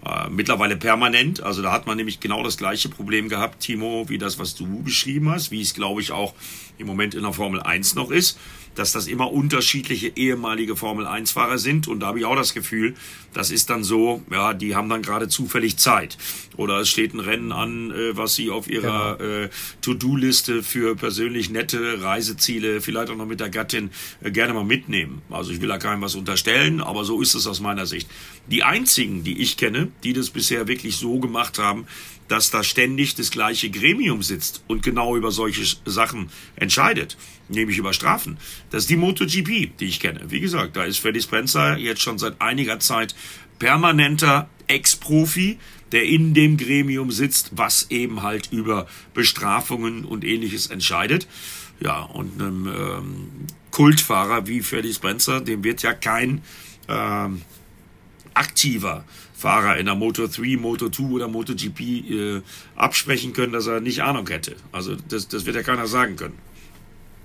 [0.06, 1.42] äh, mittlerweile permanent.
[1.42, 4.84] Also da hat man nämlich genau das gleiche Problem gehabt, Timo, wie das, was du
[4.84, 6.34] beschrieben hast, wie es, glaube ich, auch
[6.78, 8.40] im Moment in der Formel 1 noch ist
[8.76, 11.88] dass das immer unterschiedliche ehemalige Formel-1-Fahrer sind.
[11.88, 12.96] Und da habe ich auch das Gefühl,
[13.34, 16.18] das ist dann so, ja, die haben dann gerade zufällig Zeit.
[16.58, 19.32] Oder es steht ein Rennen an, äh, was sie auf ihrer genau.
[19.44, 19.50] äh,
[19.82, 23.92] To-Do-Liste für persönlich nette Reiseziele, vielleicht auch noch mit der Gattin,
[24.22, 25.22] äh, gerne mal mitnehmen.
[25.30, 28.10] Also ich will da keinem was unterstellen, aber so ist es aus meiner Sicht.
[28.48, 31.86] Die einzigen, die ich kenne, die das bisher wirklich so gemacht haben,
[32.28, 37.18] dass da ständig das gleiche Gremium sitzt und genau über solche Sachen entscheidet,
[37.50, 38.38] nämlich über Strafen.
[38.70, 40.22] Das ist die MotoGP, die ich kenne.
[40.30, 43.16] Wie gesagt, da ist Freddy Spencer jetzt schon seit einiger Zeit
[43.60, 45.60] permanenter Ex-Profi,
[45.92, 51.28] der in dem Gremium sitzt, was eben halt über Bestrafungen und ähnliches entscheidet.
[51.82, 53.30] Ja, und einem ähm,
[53.72, 56.42] Kultfahrer wie Freddy Spencer, dem wird ja kein
[56.88, 57.42] ähm,
[58.34, 59.04] aktiver
[59.34, 62.42] Fahrer in der Moto 3, Moto 2 oder MotoGP äh,
[62.76, 64.56] absprechen können, dass er nicht Ahnung hätte.
[64.72, 66.38] Also das, das wird ja keiner sagen können.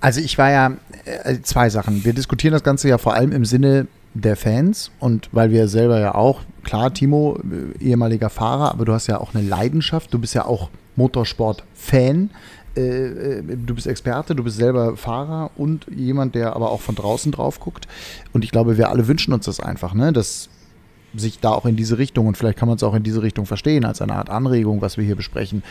[0.01, 2.05] Also ich war ja äh, zwei Sachen.
[2.05, 6.01] Wir diskutieren das Ganze ja vor allem im Sinne der Fans und weil wir selber
[6.01, 10.19] ja auch, klar, Timo, äh, ehemaliger Fahrer, aber du hast ja auch eine Leidenschaft, du
[10.19, 12.31] bist ja auch Motorsport-Fan.
[12.77, 16.95] Äh, äh, du bist Experte, du bist selber Fahrer und jemand, der aber auch von
[16.95, 17.89] draußen drauf guckt.
[18.33, 20.13] Und ich glaube, wir alle wünschen uns das einfach, ne?
[20.13, 20.49] dass
[21.17, 23.47] sich da auch in diese Richtung, und vielleicht kann man es auch in diese Richtung
[23.47, 25.63] verstehen, als eine Art Anregung, was wir hier besprechen,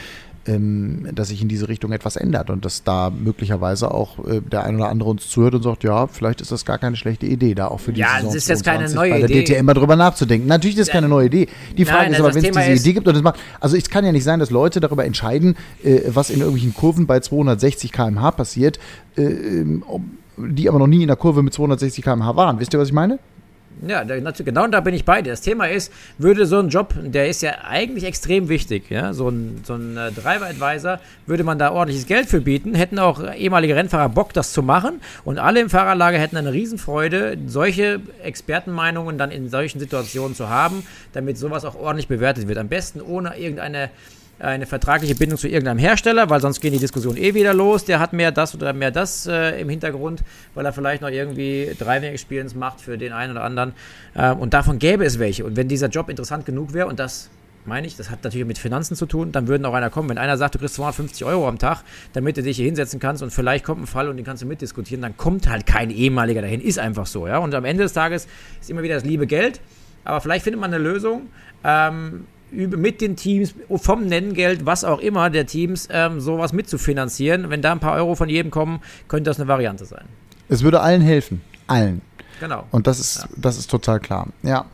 [0.48, 4.64] ähm, dass sich in diese Richtung etwas ändert und dass da möglicherweise auch äh, der
[4.64, 7.56] ein oder andere uns zuhört und sagt, ja, vielleicht ist das gar keine schlechte Idee,
[7.56, 9.56] da auch für die ja, Saison ist jetzt keine neue bei der Idee.
[9.56, 10.48] DTM mal drüber nachzudenken.
[10.48, 11.48] Natürlich ist das keine neue Idee.
[11.78, 13.76] Die Frage Nein, ist aber, das wenn es diese Idee gibt und es macht, also
[13.76, 17.20] es kann ja nicht sein, dass Leute darüber entscheiden, äh, was in irgendwelchen Kurven bei
[17.20, 18.80] 260 km/h passiert,
[19.18, 19.84] äh, ähm,
[20.38, 22.60] die aber noch nie in der Kurve mit 260 km/h waren.
[22.60, 23.20] Wisst ihr, was ich meine?
[23.86, 25.32] Ja, genau da bin ich bei dir.
[25.32, 29.30] Das Thema ist, würde so ein Job, der ist ja eigentlich extrem wichtig, ja, so
[29.30, 33.22] ein, so ein äh, Driver Advisor, würde man da ordentliches Geld für bieten, hätten auch
[33.34, 39.18] ehemalige Rennfahrer Bock, das zu machen und alle im Fahrerlager hätten eine Riesenfreude, solche Expertenmeinungen
[39.18, 42.58] dann in solchen Situationen zu haben, damit sowas auch ordentlich bewertet wird.
[42.58, 43.90] Am besten ohne irgendeine
[44.40, 47.86] eine vertragliche Bindung zu irgendeinem Hersteller, weil sonst gehen die Diskussionen eh wieder los.
[47.86, 50.24] Der hat mehr das oder mehr das äh, im Hintergrund,
[50.54, 53.74] weil er vielleicht noch irgendwie Driving Experience macht für den einen oder anderen.
[54.14, 55.46] Äh, und davon gäbe es welche.
[55.46, 57.30] Und wenn dieser Job interessant genug wäre, und das
[57.66, 60.10] meine ich, das hat natürlich mit Finanzen zu tun, dann würden auch einer kommen.
[60.10, 61.84] Wenn einer sagt, du kriegst 250 Euro am Tag,
[62.14, 64.48] damit du dich hier hinsetzen kannst und vielleicht kommt ein Fall und den kannst du
[64.48, 66.62] mitdiskutieren, dann kommt halt kein ehemaliger dahin.
[66.62, 67.40] Ist einfach so, ja.
[67.40, 68.28] Und am Ende des Tages
[68.62, 69.62] ist immer wieder das liebe Geld.
[70.04, 71.30] Aber vielleicht findet man eine Lösung.
[71.64, 77.50] Ähm, mit den Teams, vom Nennengeld, was auch immer der Teams, ähm, sowas mitzufinanzieren.
[77.50, 80.06] Wenn da ein paar Euro von jedem kommen, könnte das eine Variante sein.
[80.48, 81.42] Es würde allen helfen.
[81.68, 82.02] Allen.
[82.40, 82.66] Genau.
[82.72, 84.28] Und das ist, das ist total klar.
[84.44, 84.66] Ja.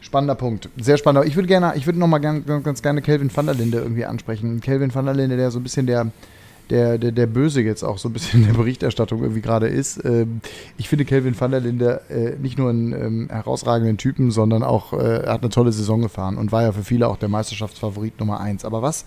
[0.00, 0.68] Spannender Punkt.
[0.76, 1.26] Sehr spannender.
[1.26, 4.04] Ich würde gerne, ich würde noch mal gern, ganz gerne Kelvin van der Linde irgendwie
[4.04, 4.60] ansprechen.
[4.60, 6.10] Kelvin van der Linde, der so ein bisschen der,
[6.70, 10.04] der, der, der Böse jetzt auch so ein bisschen in der Berichterstattung irgendwie gerade ist.
[10.04, 10.40] Ähm,
[10.78, 14.92] ich finde Kelvin van der Linde äh, nicht nur einen ähm, herausragenden Typen, sondern auch,
[14.92, 18.18] äh, er hat eine tolle Saison gefahren und war ja für viele auch der Meisterschaftsfavorit
[18.20, 18.64] Nummer eins.
[18.64, 19.04] Aber was,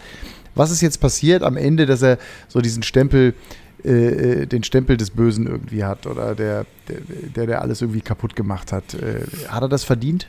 [0.56, 3.34] was ist jetzt passiert am Ende, dass er so diesen Stempel
[3.84, 6.98] äh, den Stempel des Bösen irgendwie hat oder der, der,
[7.36, 8.94] der, der alles irgendwie kaputt gemacht hat.
[8.94, 10.28] Äh, hat er das verdient?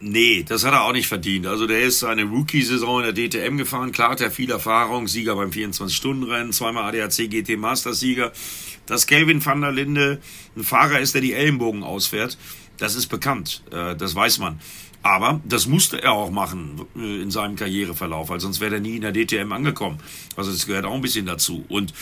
[0.00, 1.46] Nee, das hat er auch nicht verdient.
[1.46, 3.90] Also der ist seine Rookie-Saison in der DTM gefahren.
[3.90, 8.32] Klar hat er viel Erfahrung, Sieger beim 24-Stunden-Rennen, zweimal ADAC GT Master-Sieger.
[8.86, 10.20] Dass Kelvin van der Linde
[10.56, 12.38] ein Fahrer ist, der die Ellenbogen ausfährt,
[12.78, 13.62] das ist bekannt.
[13.72, 14.60] Äh, Das weiß man.
[15.02, 18.96] Aber das musste er auch machen äh, in seinem Karriereverlauf, weil sonst wäre er nie
[18.96, 19.98] in der DTM angekommen.
[20.36, 21.64] Also das gehört auch ein bisschen dazu.
[21.68, 21.92] Und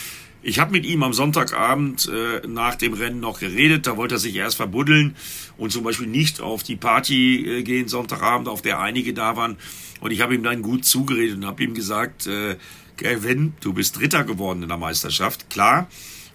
[0.46, 3.88] ich habe mit ihm am Sonntagabend äh, nach dem Rennen noch geredet.
[3.88, 5.16] Da wollte er sich erst verbuddeln
[5.58, 9.56] und zum Beispiel nicht auf die Party äh, gehen Sonntagabend, auf der einige da waren.
[10.00, 12.56] Und ich habe ihm dann gut zugeredet und habe ihm gesagt, äh,
[12.96, 15.50] Kevin, du bist Dritter geworden in der Meisterschaft.
[15.50, 15.88] Klar,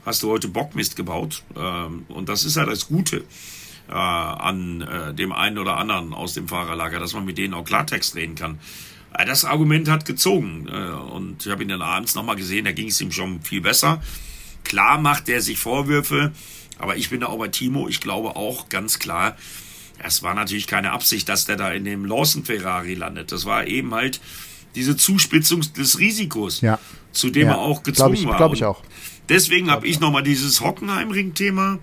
[0.05, 1.43] hast du heute Bockmist gebaut.
[1.55, 3.24] Ähm, und das ist ja das Gute
[3.88, 7.64] äh, an äh, dem einen oder anderen aus dem Fahrerlager, dass man mit denen auch
[7.64, 8.59] Klartext reden kann.
[9.18, 10.74] Äh, Das Argument hat gezogen äh,
[11.14, 14.01] und ich habe ihn dann abends nochmal gesehen, da ging es ihm schon viel besser.
[14.64, 16.32] Klar macht er sich Vorwürfe,
[16.78, 17.88] aber ich bin da auch bei Timo.
[17.88, 19.36] Ich glaube auch ganz klar,
[20.03, 23.32] es war natürlich keine Absicht, dass der da in dem Lawson Ferrari landet.
[23.32, 24.20] Das war eben halt
[24.76, 26.80] diese Zuspitzung des Risikos, Ja.
[27.12, 28.38] zu dem Ja, er auch glaub gezwungen ich- war.
[28.38, 28.84] glaub ich auch.
[29.30, 31.80] Deswegen habe ich nochmal dieses Hockenheimring-Thema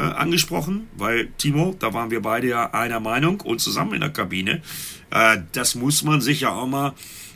[0.00, 4.10] äh, angesprochen, weil Timo, da waren wir beide ja einer Meinung und zusammen in der
[4.10, 4.62] Kabine.
[5.10, 6.94] Äh, das muss man sich ja auch mal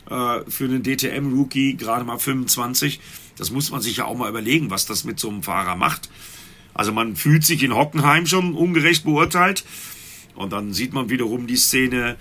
[0.09, 2.99] äh, für einen DTM-Rookie, gerade mal 25,
[3.37, 6.09] Das muss man sich ja auch mal überlegen, was das mit so einem Fahrer macht.
[6.73, 9.63] Also man fühlt sich in Hockenheim schon ungerecht beurteilt.
[10.35, 12.17] Und dann sieht man wiederum die Szene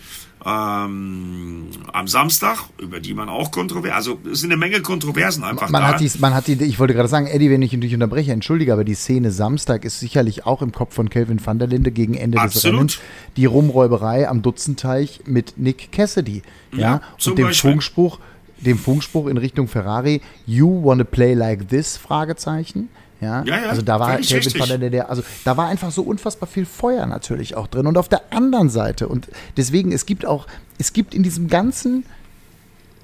[0.46, 5.70] ähm, am Samstag, über die man auch kontrovers, also es sind eine Menge Kontroversen einfach
[5.70, 5.88] man da.
[5.88, 8.72] Hat die, man hat die, ich wollte gerade sagen, Eddie, wenn ich dich unterbreche, entschuldige,
[8.72, 12.14] aber die Szene Samstag ist sicherlich auch im Kopf von Kelvin van der Linde gegen
[12.14, 12.64] Ende Absolut.
[12.64, 12.98] des Rennens.
[13.36, 16.42] Die Rumräuberei am Dutzenteich mit Nick Cassidy.
[16.72, 17.70] Ja, Ja, und dem Beispiel.
[17.70, 18.18] Funkspruch,
[18.58, 21.96] dem Funkspruch in Richtung Ferrari, you wanna play like this?
[21.96, 22.88] Fragezeichen.
[23.24, 24.58] Ja, Ja, ja, also da war richtig.
[24.58, 27.86] van der Linde, also da war einfach so unfassbar viel Feuer natürlich auch drin.
[27.86, 30.46] Und auf der anderen Seite, und deswegen, es gibt auch,
[30.78, 32.04] es gibt in diesem ganzen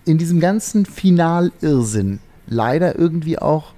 [0.05, 3.73] in diesem ganzen Finalirrsinn leider irgendwie auch,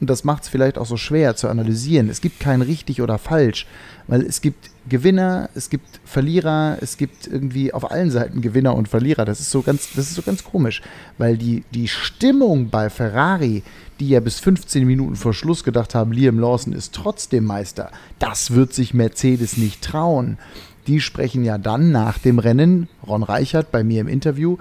[0.00, 3.18] und das macht es vielleicht auch so schwer zu analysieren, es gibt kein richtig oder
[3.18, 3.66] falsch,
[4.06, 8.88] weil es gibt Gewinner, es gibt Verlierer, es gibt irgendwie auf allen Seiten Gewinner und
[8.88, 9.24] Verlierer.
[9.24, 10.82] Das ist so ganz, das ist so ganz komisch,
[11.18, 13.62] weil die, die Stimmung bei Ferrari,
[14.00, 18.52] die ja bis 15 Minuten vor Schluss gedacht haben, Liam Lawson ist trotzdem Meister, das
[18.52, 20.38] wird sich Mercedes nicht trauen.
[20.86, 24.56] Die sprechen ja dann nach dem Rennen, Ron Reichert bei mir im Interview,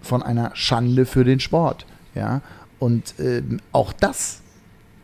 [0.00, 1.84] von einer Schande für den Sport.
[2.14, 2.40] Ja?
[2.78, 4.40] Und ähm, auch das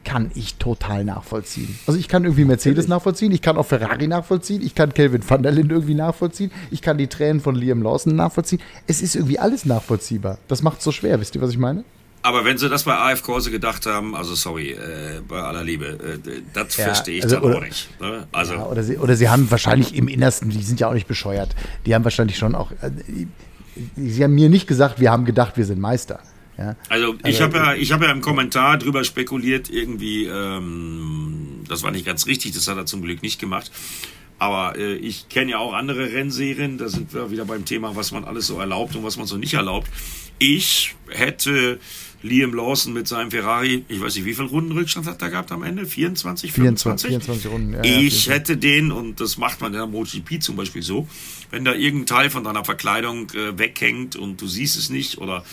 [0.05, 1.79] kann ich total nachvollziehen.
[1.87, 5.43] Also ich kann irgendwie Mercedes nachvollziehen, ich kann auch Ferrari nachvollziehen, ich kann Kelvin van
[5.43, 8.61] der Linde irgendwie nachvollziehen, ich kann die Tränen von Liam Lawson nachvollziehen.
[8.87, 10.39] Es ist irgendwie alles nachvollziehbar.
[10.49, 11.85] Das macht es so schwer, wisst ihr, was ich meine?
[12.23, 15.87] Aber wenn sie das bei AF Corse gedacht haben, also sorry, äh, bei aller Liebe,
[16.25, 18.01] äh, das Ja, verstehe ich also, dann oder- auch nicht.
[18.01, 18.27] Ne?
[18.33, 21.07] Also, Ja, oder, sie, oder sie haben wahrscheinlich im Innersten, die sind ja auch nicht
[21.07, 22.91] bescheuert, die haben wahrscheinlich schon auch, äh,
[23.97, 26.21] sie haben mir nicht gesagt, wir haben gedacht, wir sind Meister.
[26.59, 26.77] Ja?
[26.89, 31.91] Also ich habe ja, ich habe ja im Kommentar drüber spekuliert, irgendwie, ähm, das war
[31.91, 33.71] nicht ganz richtig, das hat er zum Glück nicht gemacht.
[34.39, 38.13] Aber äh, ich kenne ja auch andere Rennserien, da sind wir wieder beim Thema, was
[38.13, 39.89] man alles so erlaubt und was man so nicht erlaubt.
[40.39, 41.79] Ich hätte
[42.25, 45.53] Liam Lawson mit seinem Ferrari, ich weiß nicht, wie viel Runden Rückstand hat er gehabt
[45.53, 45.85] am Ende?
[45.85, 47.09] 24, 25?
[47.09, 47.73] 24 Runden.
[47.75, 48.29] Ja, ja, Ich 24.
[48.31, 51.07] hätte den, und das macht man in der MotoGP zum Beispiel so,
[51.51, 55.45] wenn da irgendein Teil von deiner Verkleidung äh, weghängt und du siehst es nicht, oder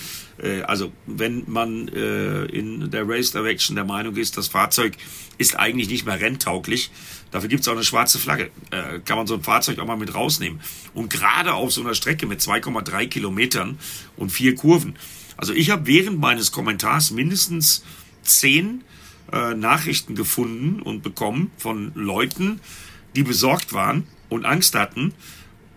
[0.42, 4.94] äh, also wenn man äh, in der Race Direction der Meinung ist, das Fahrzeug
[5.38, 6.90] ist eigentlich nicht mehr renntauglich,
[7.32, 8.50] dafür gibt es auch eine schwarze Flagge.
[8.72, 10.62] Äh, kann man so ein Fahrzeug auch mal mit rausnehmen.
[10.94, 13.78] Und gerade auf so einer Strecke mit 2,3 Kilometern
[14.16, 14.96] und vier Kurven.
[15.42, 17.84] Also ich habe während meines Kommentars mindestens
[18.24, 18.84] zehn
[19.34, 22.62] äh, Nachrichten gefunden und bekommen von Leuten,
[23.16, 25.14] die besorgt waren und Angst hatten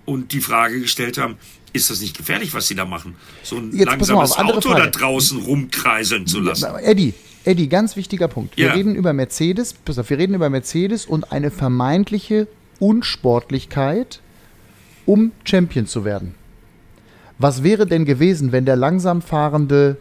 [0.05, 1.37] und die Frage gestellt haben,
[1.73, 3.17] ist das nicht gefährlich, was sie da machen?
[3.43, 4.91] So ein Jetzt langsames auf, Auto da Frage.
[4.93, 6.67] draußen rumkreiseln zu lassen.
[6.83, 8.57] Eddie, Eddie, ganz wichtiger Punkt.
[8.59, 8.73] Wir Ja.
[8.75, 12.47] reden über Mercedes, pass auf, wir reden über Mercedes und eine vermeintliche
[12.81, 14.21] Unsportlichkeit,
[15.07, 16.35] um Champion zu werden.
[17.39, 19.97] Was wäre denn gewesen, wenn der langsam fahrende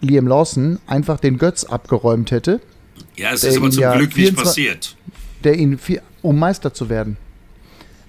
[0.00, 2.60] Liam Lawson einfach den Götz abgeräumt hätte,
[3.16, 4.96] Ja, es ist aber zum ja Glück nicht 24 passiert.
[5.44, 7.16] der ihn, vi- um Meister zu werden?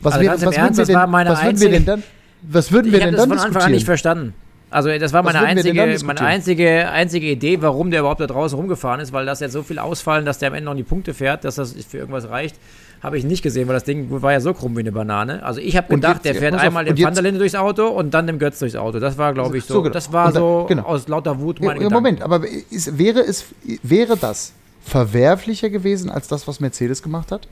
[0.01, 2.03] Was, Also was, würden, wir denn, meine was würden wir denn einzige- dann,
[2.41, 4.33] was würden wir Ich habe denn das dann von Anfang an nicht verstanden.
[4.71, 8.99] Also das war meine einzige, meine einzige, einzige Idee, warum der überhaupt da draußen rumgefahren
[8.99, 11.45] ist, weil das jetzt so viel ausfallen, dass der am Ende noch die Punkte fährt,
[11.45, 12.57] dass das für irgendwas reicht,
[13.05, 15.43] habe ich nicht gesehen, weil das Ding war ja so krumm wie eine Banane.
[15.43, 17.87] Also ich habe gedacht, jetzt- der fährt einmal dem jetzt- Van der Linde durchs Auto
[17.87, 18.99] und dann dem Götz durchs Auto.
[18.99, 19.75] Das war, glaube ich, so.
[19.75, 19.93] So, genau.
[19.93, 20.83] Das war dann- so genau.
[20.83, 21.89] aus lauter Wut Ja, meine ja.
[21.89, 23.45] Moment, aber ist, wäre, es,
[23.83, 24.53] wäre das
[24.83, 27.47] verwerflicher gewesen als das, was Mercedes gemacht hat?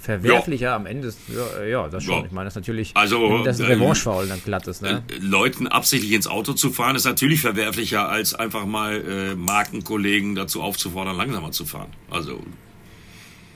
[0.00, 2.18] Verwerflicher am Ende ist, ja, ja, das schon.
[2.18, 2.24] Ja.
[2.26, 5.04] Ich meine, das ist natürlich, Also, das ein äh, Revanche-Foul dann glatt ist, ne?
[5.08, 10.34] Äh, Leuten absichtlich ins Auto zu fahren, ist natürlich verwerflicher, als einfach mal äh, Markenkollegen
[10.34, 11.86] dazu aufzufordern, langsamer zu fahren.
[12.10, 12.40] Also,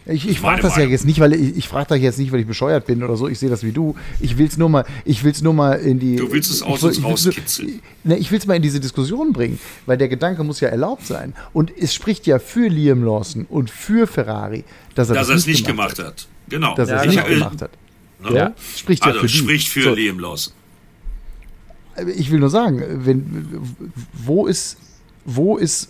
[0.08, 0.92] Ich, ich frage das ja Meinung.
[0.92, 3.26] jetzt nicht, weil ich, ich frage das jetzt nicht, weil ich bescheuert bin oder so.
[3.26, 3.96] Ich sehe das wie du.
[4.20, 6.14] Ich will es nur mal, ich will's nur mal in die.
[6.16, 7.82] Du willst es aus ich will- uns ich will's rauskitzeln.
[8.04, 11.04] Ne, ich will es mal in diese Diskussion bringen, weil der Gedanke muss ja erlaubt
[11.06, 11.34] sein.
[11.52, 14.62] Und es spricht ja für Liam Lawson und für Ferrari,
[14.94, 16.28] dass er dass er das es nicht gemacht hat.
[16.48, 16.76] Genau.
[16.76, 17.26] Dass er Ja, es genau.
[17.28, 17.70] nicht gemacht hat.
[18.22, 18.36] Ne?
[18.36, 18.54] Ja?
[18.76, 19.32] Spricht ja Also, für die.
[19.38, 19.94] spricht für So.
[19.94, 20.52] Liam Lawson.
[22.16, 23.58] Ich will nur sagen, wenn,
[24.12, 24.76] wo ist,
[25.24, 25.88] wo ist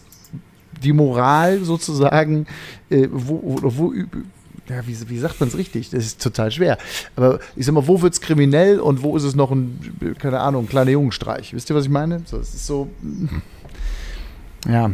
[0.83, 2.47] die Moral sozusagen,
[2.91, 3.95] äh, wo, wo, wo
[4.69, 5.91] ja, wie, wie sagt man es richtig?
[5.91, 6.77] Das ist total schwer.
[7.15, 9.79] Aber ich sag mal, wo wird es kriminell und wo ist es noch ein,
[10.19, 11.55] keine Ahnung, ein kleiner Jungenstreich?
[11.55, 12.23] Wisst ihr, was ich meine?
[12.25, 12.89] So, es ist so,
[14.69, 14.91] ja,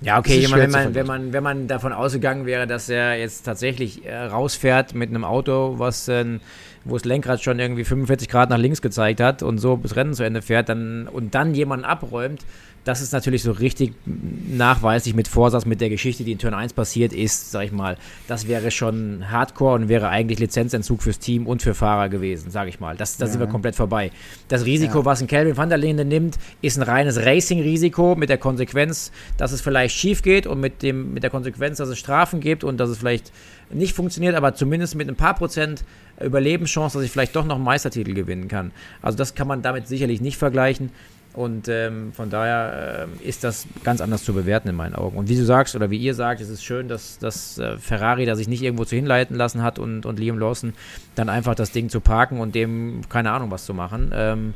[0.00, 3.18] Ja, Das okay, meine, wenn man, wenn, man, wenn man davon ausgegangen wäre, dass er
[3.18, 6.38] jetzt tatsächlich äh, rausfährt mit einem Auto, was äh,
[6.84, 10.14] wo das Lenkrad schon irgendwie 45 Grad nach links gezeigt hat und so bis Rennen
[10.14, 12.46] zu Ende fährt dann, und dann jemanden abräumt,
[12.84, 16.72] das ist natürlich so richtig nachweislich mit Vorsatz, mit der Geschichte, die in Turn 1
[16.72, 21.46] passiert ist, sag ich mal, das wäre schon Hardcore und wäre eigentlich Lizenzentzug fürs Team
[21.46, 22.96] und für Fahrer gewesen, sag ich mal.
[22.96, 23.30] Das, da ja.
[23.30, 24.10] sind wir komplett vorbei.
[24.48, 25.04] Das Risiko, ja.
[25.04, 29.52] was ein Calvin van der Linde nimmt, ist ein reines Racing-Risiko mit der Konsequenz, dass
[29.52, 32.78] es vielleicht schief geht und mit, dem, mit der Konsequenz, dass es Strafen gibt und
[32.78, 33.30] dass es vielleicht
[33.72, 35.84] nicht funktioniert, aber zumindest mit ein paar Prozent
[36.20, 38.72] Überlebenschance, dass ich vielleicht doch noch einen Meistertitel gewinnen kann.
[39.00, 40.90] Also das kann man damit sicherlich nicht vergleichen.
[41.32, 45.16] Und ähm, von daher äh, ist das ganz anders zu bewerten in meinen Augen.
[45.16, 48.26] Und wie du sagst oder wie ihr sagt, es ist schön, dass, dass äh, Ferrari
[48.26, 50.72] da sich nicht irgendwo zu hinleiten lassen hat und, und Liam Lawson
[51.14, 54.10] dann einfach das Ding zu parken und dem keine Ahnung was zu machen.
[54.12, 54.54] Ähm,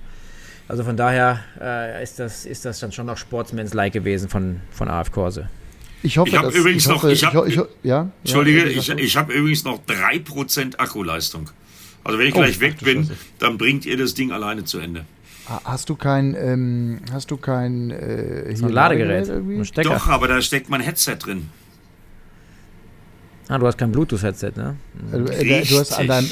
[0.66, 4.88] also von daher äh, ist, das, ist das dann schon noch Sportsmans-like gewesen von, von
[4.88, 5.48] AF Corse.
[6.02, 8.88] Ich hoffe, ich habe übrigens ich hoffe, noch, ich hab, ich, ja, Entschuldige, ja, ich,
[8.90, 11.50] ich habe übrigens noch 3% Akkuleistung.
[12.02, 13.08] Also wenn ich oh, gleich weg bin,
[13.38, 15.06] dann bringt ihr das Ding alleine zu Ende.
[15.46, 19.28] Hast du kein, ähm, hast du kein äh, so ein Ladegerät?
[19.28, 21.50] Ladegerät Doch, aber da steckt mein Headset drin.
[23.48, 24.76] Ah, du hast kein Bluetooth-Headset, ne?
[25.12, 26.30] Äh, du hast an deinem,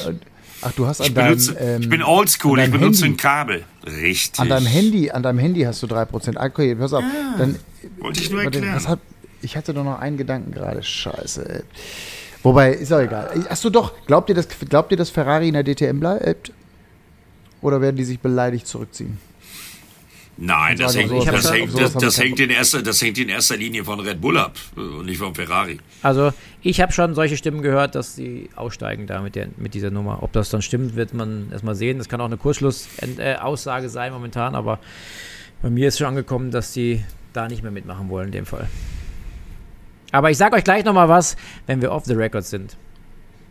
[0.61, 3.13] ach, du hast an ich deinem, benutze, ähm, ich bin oldschool, ich benutze Handy.
[3.13, 3.63] ein Kabel.
[3.85, 4.39] Richtig.
[4.39, 6.43] An deinem Handy, an deinem Handy hast du 3%.
[6.43, 7.03] Okay, pass auf.
[7.03, 7.59] Ah, dann,
[7.99, 8.87] wollte ich nur erklären.
[8.87, 8.99] Hat,
[9.43, 10.81] ich hatte doch noch einen Gedanken gerade.
[10.81, 11.63] Scheiße, ey.
[12.41, 13.29] Wobei, ist auch egal.
[13.47, 13.93] Achso, doch.
[14.07, 16.51] Glaubt ihr, dass, glaubt ihr, dass Ferrari in der DTM bleibt?
[17.63, 19.17] Oder werden die sich beleidigt zurückziehen?
[20.35, 23.55] Nein, das, hängt, so, das, hängt, das, das hängt in erster, das hängt in erster
[23.55, 25.77] Linie von Red Bull ab und nicht von Ferrari.
[26.01, 26.33] Also
[26.63, 30.23] ich habe schon solche Stimmen gehört, dass sie aussteigen da mit, der, mit dieser Nummer.
[30.23, 31.99] Ob das dann stimmt, wird man erstmal sehen.
[31.99, 34.79] Das kann auch eine Kursschlussaussage sein momentan, aber
[35.61, 38.67] bei mir ist schon angekommen, dass sie da nicht mehr mitmachen wollen in dem Fall.
[40.11, 41.37] Aber ich sage euch gleich nochmal was,
[41.67, 42.75] wenn wir off the record sind.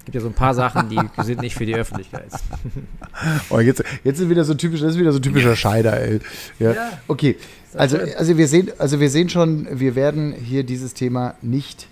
[0.03, 2.27] Es gibt ja so ein paar Sachen, die sind nicht für die Öffentlichkeit.
[3.51, 6.19] oh, jetzt, jetzt ist wieder so typisch, das ist wieder so typischer Scheider, ey.
[6.59, 6.73] Ja.
[6.73, 6.91] ja.
[7.07, 7.37] Okay.
[7.75, 11.87] Also, also wir sehen, also wir sehen schon, wir werden hier dieses Thema nicht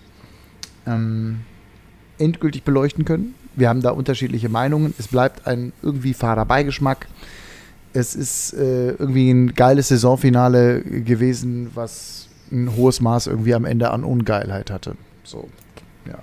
[0.89, 1.43] ähm,
[2.19, 3.37] endgültig beleuchten können.
[3.55, 4.93] Wir haben da unterschiedliche Meinungen.
[4.99, 7.07] Es bleibt ein irgendwie Fahrerbeigeschmack.
[7.93, 13.93] Es ist äh, irgendwie ein geiles Saisonfinale gewesen, was ein hohes Maß irgendwie am Ende
[13.93, 14.97] an Ungeilheit hatte.
[15.23, 15.49] So,
[16.09, 16.19] ja.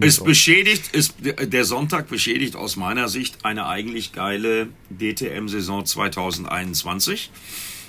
[0.00, 7.30] Es beschädigt, es, der Sonntag beschädigt aus meiner Sicht eine eigentlich geile DTM-Saison 2021.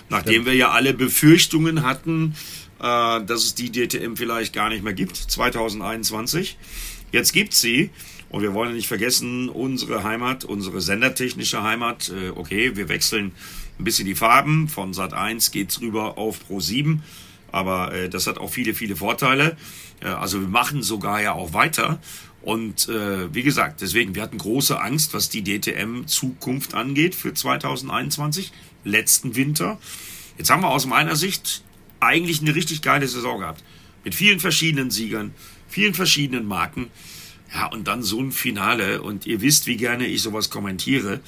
[0.10, 0.46] Nachdem Stimmt.
[0.48, 2.36] wir ja alle Befürchtungen hatten,
[2.80, 6.58] äh, dass es die DTM vielleicht gar nicht mehr gibt, 2021.
[7.12, 7.90] Jetzt gibt sie.
[8.30, 13.32] Und wir wollen nicht vergessen, unsere Heimat, unsere sendertechnische Heimat, äh, okay, wir wechseln
[13.80, 14.68] ein bisschen die Farben.
[14.68, 17.02] Von Sat 1 geht's rüber auf Pro 7.
[17.52, 19.58] Aber äh, das hat auch viele, viele Vorteile.
[20.02, 22.00] Äh, also wir machen sogar ja auch weiter.
[22.42, 28.52] Und äh, wie gesagt, deswegen, wir hatten große Angst, was die DTM-Zukunft angeht für 2021,
[28.86, 29.78] letzten Winter.
[30.38, 31.64] Jetzt haben wir aus meiner Sicht
[32.00, 33.64] eigentlich eine richtig geile Saison gehabt.
[34.06, 35.34] Mit vielen verschiedenen Siegern,
[35.68, 36.88] vielen verschiedenen Marken.
[37.54, 39.02] Ja, und dann so ein Finale.
[39.02, 41.20] Und ihr wisst, wie gerne ich sowas kommentiere.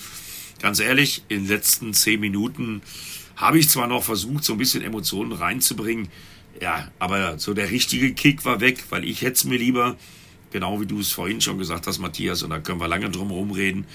[0.62, 2.82] Ganz ehrlich, in den letzten zehn Minuten
[3.42, 6.10] habe ich zwar noch versucht, so ein bisschen Emotionen reinzubringen,
[6.62, 9.98] ja, aber so der richtige Kick war weg, weil ich hätte es mir lieber,
[10.52, 13.32] genau wie du es vorhin schon gesagt hast, Matthias, und da können wir lange drum
[13.32, 13.86] rumreden,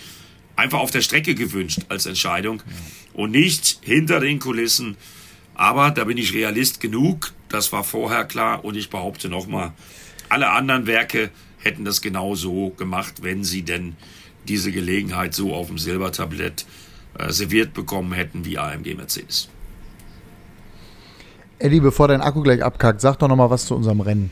[0.56, 2.62] einfach auf der Strecke gewünscht als Entscheidung
[3.12, 4.96] und nicht hinter den Kulissen.
[5.54, 9.72] Aber da bin ich Realist genug, das war vorher klar und ich behaupte nochmal,
[10.28, 13.94] alle anderen Werke hätten das genauso gemacht, wenn sie denn
[14.48, 16.85] diese Gelegenheit so auf dem Silbertablett äh,
[17.28, 19.48] serviert bekommen hätten wie AMG Mercedes.
[21.58, 24.30] Eddie, bevor dein Akku gleich abkackt, sag doch noch mal was zu unserem Rennen.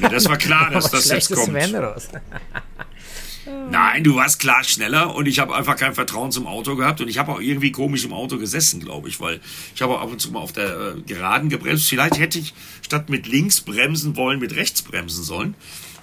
[0.00, 1.52] Ja, das war klar, dass das jetzt kommt.
[3.70, 7.08] Nein, du warst klar schneller und ich habe einfach kein Vertrauen zum Auto gehabt und
[7.08, 9.40] ich habe auch irgendwie komisch im Auto gesessen, glaube ich, weil
[9.74, 11.88] ich habe ab und zu mal auf der äh, Geraden gebremst.
[11.88, 15.54] Vielleicht hätte ich statt mit links bremsen wollen, mit rechts bremsen sollen.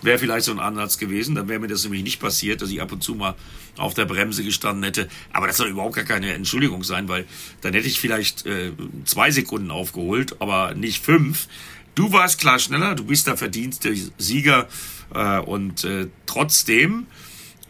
[0.01, 2.81] Wäre vielleicht so ein Ansatz gewesen, dann wäre mir das nämlich nicht passiert, dass ich
[2.81, 3.35] ab und zu mal
[3.77, 5.07] auf der Bremse gestanden hätte.
[5.31, 7.25] Aber das soll überhaupt gar keine Entschuldigung sein, weil
[7.61, 8.71] dann hätte ich vielleicht äh,
[9.05, 11.47] zwei Sekunden aufgeholt, aber nicht fünf.
[11.95, 14.67] Du warst klar schneller, du bist der verdienste Sieger
[15.13, 17.05] äh, und äh, trotzdem,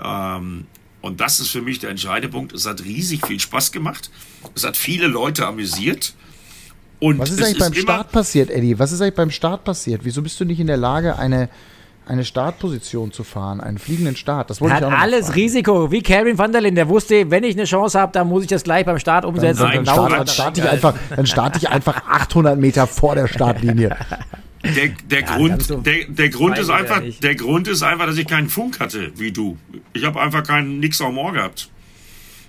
[0.03, 0.65] ähm,
[1.01, 4.11] und das ist für mich der entscheidende Punkt, es hat riesig viel Spaß gemacht,
[4.55, 6.13] es hat viele Leute amüsiert.
[6.99, 8.77] Und Was ist eigentlich beim Start passiert, Eddie?
[8.77, 10.01] Was ist eigentlich beim Start passiert?
[10.03, 11.49] Wieso bist du nicht in der Lage, eine
[12.05, 14.49] eine Startposition zu fahren, einen fliegenden Start.
[14.49, 15.39] Das wollte Hat ich auch alles fragen.
[15.39, 18.43] Risiko, wie Kevin van der Linden, der wusste, wenn ich eine Chance habe, dann muss
[18.43, 19.61] ich das gleich beim Start umsetzen.
[19.61, 23.15] Dann, dann, dann, start, dann starte ich einfach, dann starte ich einfach 800 Meter vor
[23.15, 23.95] der Startlinie.
[24.63, 28.17] Der, der ja, Grund, so der, der Grund ist einfach, der Grund ist einfach, dass
[28.17, 29.57] ich keinen Funk hatte, wie du.
[29.93, 31.69] Ich habe einfach keinen nix am Ohr gehabt.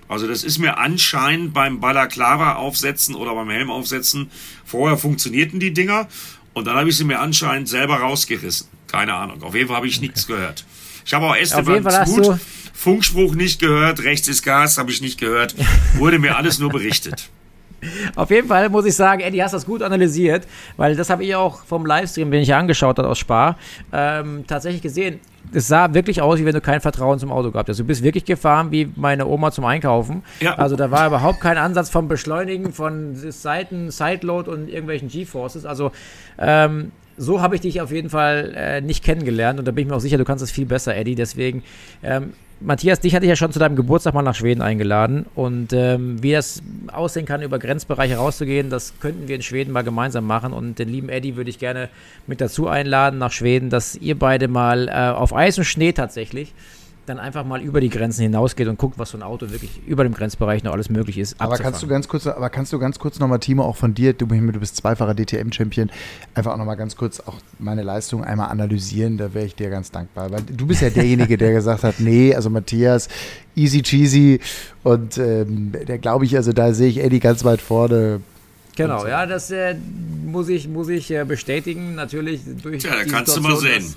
[0.07, 4.29] Also das ist mir anscheinend beim Balaklava aufsetzen oder beim Helm aufsetzen.
[4.63, 6.07] Vorher funktionierten die Dinger
[6.53, 8.67] und dann habe ich sie mir anscheinend selber rausgerissen.
[8.93, 9.41] Keine Ahnung.
[9.41, 10.63] Auf jeden Fall habe ich nichts gehört.
[11.03, 12.39] Ich habe auch Esteban Smut,
[12.73, 15.55] Funkspruch nicht gehört, rechts ist Gas, habe ich nicht gehört.
[15.95, 17.29] Wurde mir alles nur berichtet.
[18.15, 21.35] Auf jeden Fall muss ich sagen, Eddie, hast das gut analysiert, weil das habe ich
[21.35, 23.57] auch vom Livestream, den ich angeschaut habe aus Spar,
[23.91, 25.19] ähm, tatsächlich gesehen.
[25.51, 27.79] Es sah wirklich aus, wie wenn du kein Vertrauen zum Auto gehabt hast.
[27.79, 30.23] Du bist wirklich gefahren wie meine Oma zum Einkaufen.
[30.39, 30.55] Ja.
[30.55, 35.65] Also da war überhaupt kein Ansatz vom Beschleunigen, von Seiten, Sideload und irgendwelchen G-Forces.
[35.65, 35.91] Also
[36.37, 39.89] ähm, so habe ich dich auf jeden Fall äh, nicht kennengelernt und da bin ich
[39.89, 41.15] mir auch sicher, du kannst es viel besser, Eddie.
[41.15, 41.63] Deswegen
[42.01, 45.25] ähm, Matthias, dich hatte ich ja schon zu deinem Geburtstag mal nach Schweden eingeladen.
[45.35, 46.61] Und ähm, wie das
[46.91, 50.53] aussehen kann, über Grenzbereiche rauszugehen, das könnten wir in Schweden mal gemeinsam machen.
[50.53, 51.89] Und den lieben Eddie würde ich gerne
[52.25, 56.53] mit dazu einladen nach Schweden, dass ihr beide mal äh, auf Eis und Schnee tatsächlich
[57.05, 60.03] dann einfach mal über die Grenzen hinausgeht und guckt, was so ein Auto wirklich über
[60.03, 61.39] dem Grenzbereich noch alles möglich ist.
[61.39, 64.13] Aber kannst du ganz kurz, aber kannst du ganz kurz nochmal, Timo, auch von dir,
[64.13, 65.89] du, du bist zweifacher DTM-Champion,
[66.33, 69.91] einfach auch nochmal ganz kurz auch meine Leistung einmal analysieren, da wäre ich dir ganz
[69.91, 70.31] dankbar.
[70.31, 73.09] Weil du bist ja derjenige, der gesagt hat, nee, also Matthias,
[73.55, 74.39] easy cheesy
[74.83, 78.21] und ähm, der glaube ich, also da sehe ich Eddie ganz weit vorne.
[78.75, 79.07] Genau, so.
[79.07, 79.75] ja, das äh,
[80.25, 83.93] muss ich, muss ich äh, bestätigen, natürlich durch Tja, da kannst Situation, du mal sehen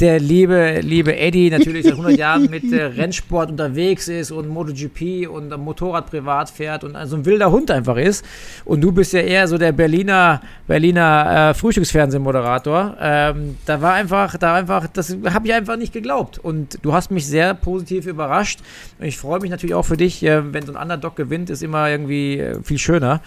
[0.00, 5.28] der liebe, liebe Eddie natürlich seit 100 Jahren mit äh, Rennsport unterwegs ist und MotoGP
[5.28, 8.24] und am Motorrad privat fährt und also ein wilder Hund einfach ist.
[8.64, 12.96] Und du bist ja eher so der Berliner, Berliner äh, Frühstücksfernsehmoderator.
[13.00, 16.38] Ähm, da war einfach, da einfach, das habe ich einfach nicht geglaubt.
[16.38, 18.60] Und du hast mich sehr positiv überrascht.
[18.98, 21.62] Und ich freue mich natürlich auch für dich, äh, wenn so ein Underdog gewinnt, ist
[21.62, 23.22] immer irgendwie äh, viel schöner.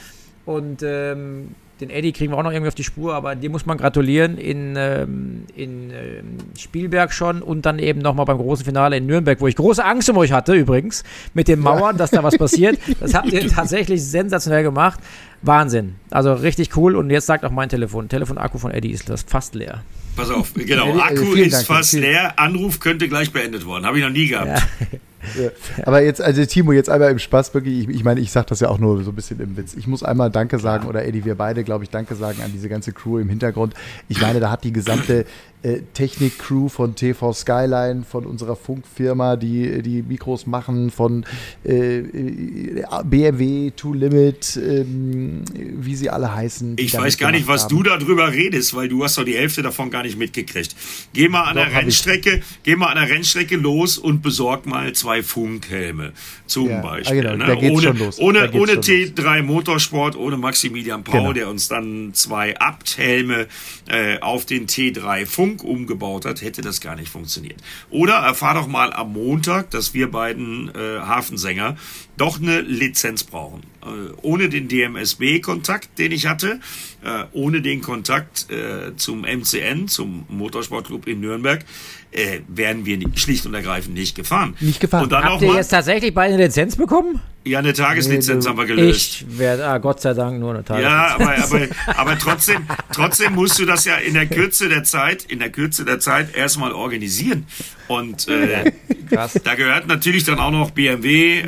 [0.45, 1.49] Und ähm,
[1.80, 4.38] den Eddie kriegen wir auch noch irgendwie auf die Spur, aber dem muss man gratulieren
[4.38, 9.40] in, ähm, in ähm, Spielberg schon und dann eben nochmal beim großen Finale in Nürnberg,
[9.40, 11.04] wo ich große Angst um euch hatte übrigens,
[11.34, 12.00] mit den Mauern, ja.
[12.00, 12.78] dass da was passiert.
[13.00, 15.00] Das habt ihr tatsächlich sensationell gemacht.
[15.42, 15.96] Wahnsinn.
[16.12, 16.96] Also richtig cool.
[16.96, 19.84] Und jetzt sagt auch mein Telefon, Telefonakku von Eddie ist fast leer.
[20.16, 23.86] Pass auf, genau, Akku ist Dank, fast leer, Anruf könnte gleich beendet worden.
[23.86, 24.64] Habe ich noch nie gehabt.
[24.92, 25.00] Ja.
[25.39, 25.49] Ja.
[25.86, 28.59] Aber jetzt, also Timo, jetzt einmal im Spaß wirklich, ich, ich meine, ich sage das
[28.59, 29.74] ja auch nur so ein bisschen im Witz.
[29.74, 32.70] Ich muss einmal Danke sagen, oder Eddie, wir beide, glaube ich, Danke sagen an diese
[32.70, 33.74] ganze Crew im Hintergrund.
[34.07, 35.26] Ich meine, da hat die gesamte
[35.62, 41.26] äh, Technik-Crew von TV Skyline, von unserer Funkfirma, die die Mikros machen, von
[41.66, 46.78] äh, äh BMW, To Limit, ähm, wie sie alle heißen.
[46.80, 47.76] Ich weiß gar nicht, was haben.
[47.76, 50.76] du darüber redest, weil du hast doch die Hälfte davon gar nicht mitgekriegt.
[51.14, 54.93] Geh mal an doch, der Rennstrecke, geh mal an der Rennstrecke los und besorg mal
[54.93, 56.14] zwei Funkhelme.
[56.45, 57.22] Zum ja, Beispiel.
[57.22, 57.57] Genau, ne?
[57.70, 61.34] Ohne, ohne, ohne T3 Motorsport, ohne Maximilian Paul, genau.
[61.34, 63.47] der uns dann zwei Abthelme
[63.89, 67.62] äh, auf den T3 Funk Funk umgebaut hat, hätte das gar nicht funktioniert.
[67.89, 71.76] Oder erfahr doch mal am Montag, dass wir beiden äh, Hafensänger
[72.18, 73.62] doch eine Lizenz brauchen.
[73.82, 76.60] Äh, ohne den DMSB-Kontakt, den ich hatte,
[77.04, 81.66] äh, ohne den Kontakt äh, zum MCN, zum Motorsportclub in Nürnberg,
[82.12, 84.55] äh, wären wir schlicht und ergreifend nicht gefahren.
[84.60, 85.03] Nicht gefahren.
[85.03, 87.22] Und dann Habt ihr jetzt tatsächlich beide eine Lizenz bekommen?
[87.45, 89.22] Ja, eine Tageslizenz nee, haben wir gelöst.
[89.22, 90.93] Ich werde, ah, Gott sei Dank nur eine Tageslizenz.
[90.93, 91.68] Ja, aber, aber,
[91.99, 95.86] aber trotzdem, trotzdem musst du das ja in der Kürze der Zeit, in der Kürze
[95.86, 97.45] der Zeit erstmal organisieren.
[97.88, 98.72] Und äh,
[99.10, 99.39] Krass.
[99.43, 101.47] da gehört natürlich dann auch noch BMW, äh,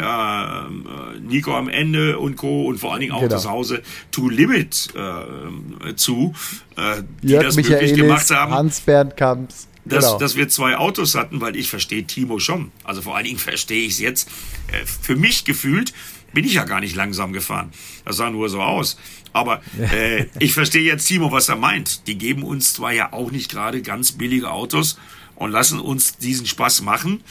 [1.19, 2.65] Nico am Ende und Co.
[2.65, 3.33] und vor allen Dingen auch genau.
[3.33, 3.81] das Hause
[4.11, 6.33] To Limit äh, zu,
[6.77, 8.53] äh, die Jörg das Michaelis, möglich gemacht haben.
[8.53, 10.19] Hans-Bernd Kamps dass, genau.
[10.19, 12.71] dass wir zwei Autos hatten, weil ich verstehe Timo schon.
[12.83, 14.29] Also vor allen Dingen verstehe ich es jetzt.
[14.67, 15.93] Äh, für mich gefühlt
[16.33, 17.71] bin ich ja gar nicht langsam gefahren.
[18.05, 18.97] Das sah nur so aus.
[19.33, 22.07] Aber äh, ich verstehe jetzt Timo, was er meint.
[22.07, 24.97] Die geben uns zwar ja auch nicht gerade ganz billige Autos
[25.35, 27.23] und lassen uns diesen Spaß machen,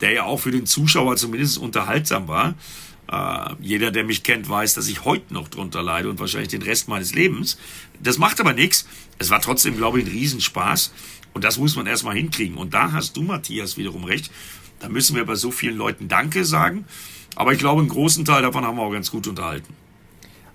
[0.00, 2.54] der ja auch für den Zuschauer zumindest unterhaltsam war.
[3.10, 6.62] Äh, jeder, der mich kennt, weiß, dass ich heute noch drunter leide und wahrscheinlich den
[6.62, 7.58] Rest meines Lebens.
[8.00, 8.86] Das macht aber nichts.
[9.18, 10.92] Es war trotzdem, glaube ich, ein Riesenspaß.
[11.34, 12.56] Und das muss man erstmal hinkriegen.
[12.56, 14.30] Und da hast du, Matthias, wiederum recht.
[14.80, 16.84] Da müssen wir bei so vielen Leuten Danke sagen.
[17.36, 19.74] Aber ich glaube, einen großen Teil davon haben wir auch ganz gut unterhalten.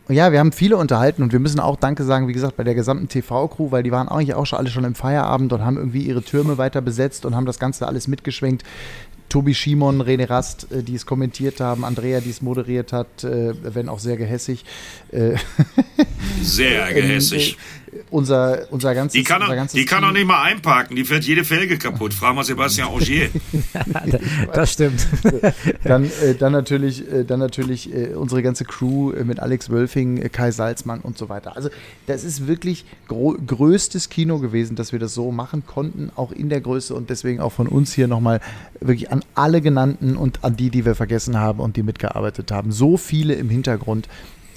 [0.10, 2.76] Ja, wir haben viele unterhalten und wir müssen auch Danke sagen, wie gesagt, bei der
[2.76, 6.02] gesamten TV-Crew, weil die waren eigentlich auch schon alle schon im Feierabend und haben irgendwie
[6.02, 8.64] ihre Türme weiter besetzt und haben das Ganze alles mitgeschwenkt.
[9.30, 13.54] Tobi Schimon, René Rast, äh, die es kommentiert haben, Andrea, die es moderiert hat, äh,
[13.64, 14.66] wenn auch sehr gehässig.
[15.12, 15.36] Äh,
[16.42, 17.58] sehr gehässig.
[18.14, 21.04] Unser, unser ganzes, Die kann, unser ganzes die kann Team- doch nicht mal einparken, die
[21.04, 22.14] fährt jede Felge kaputt.
[22.20, 23.30] Frag mal Sebastian Ogier.
[24.54, 25.08] Das stimmt.
[25.84, 30.18] Dann, äh, dann natürlich, äh, dann natürlich äh, unsere ganze Crew äh, mit Alex Wölfing,
[30.18, 31.56] äh, Kai Salzmann und so weiter.
[31.56, 31.70] Also
[32.08, 36.62] das ist wirklich größtes Kino gewesen, dass wir das so machen konnten, auch in der
[36.62, 38.40] Größe und deswegen auch von uns hier nochmal
[38.80, 42.72] wirklich an alle genannten und an die, die wir vergessen haben und die mitgearbeitet haben.
[42.72, 44.08] So viele im Hintergrund,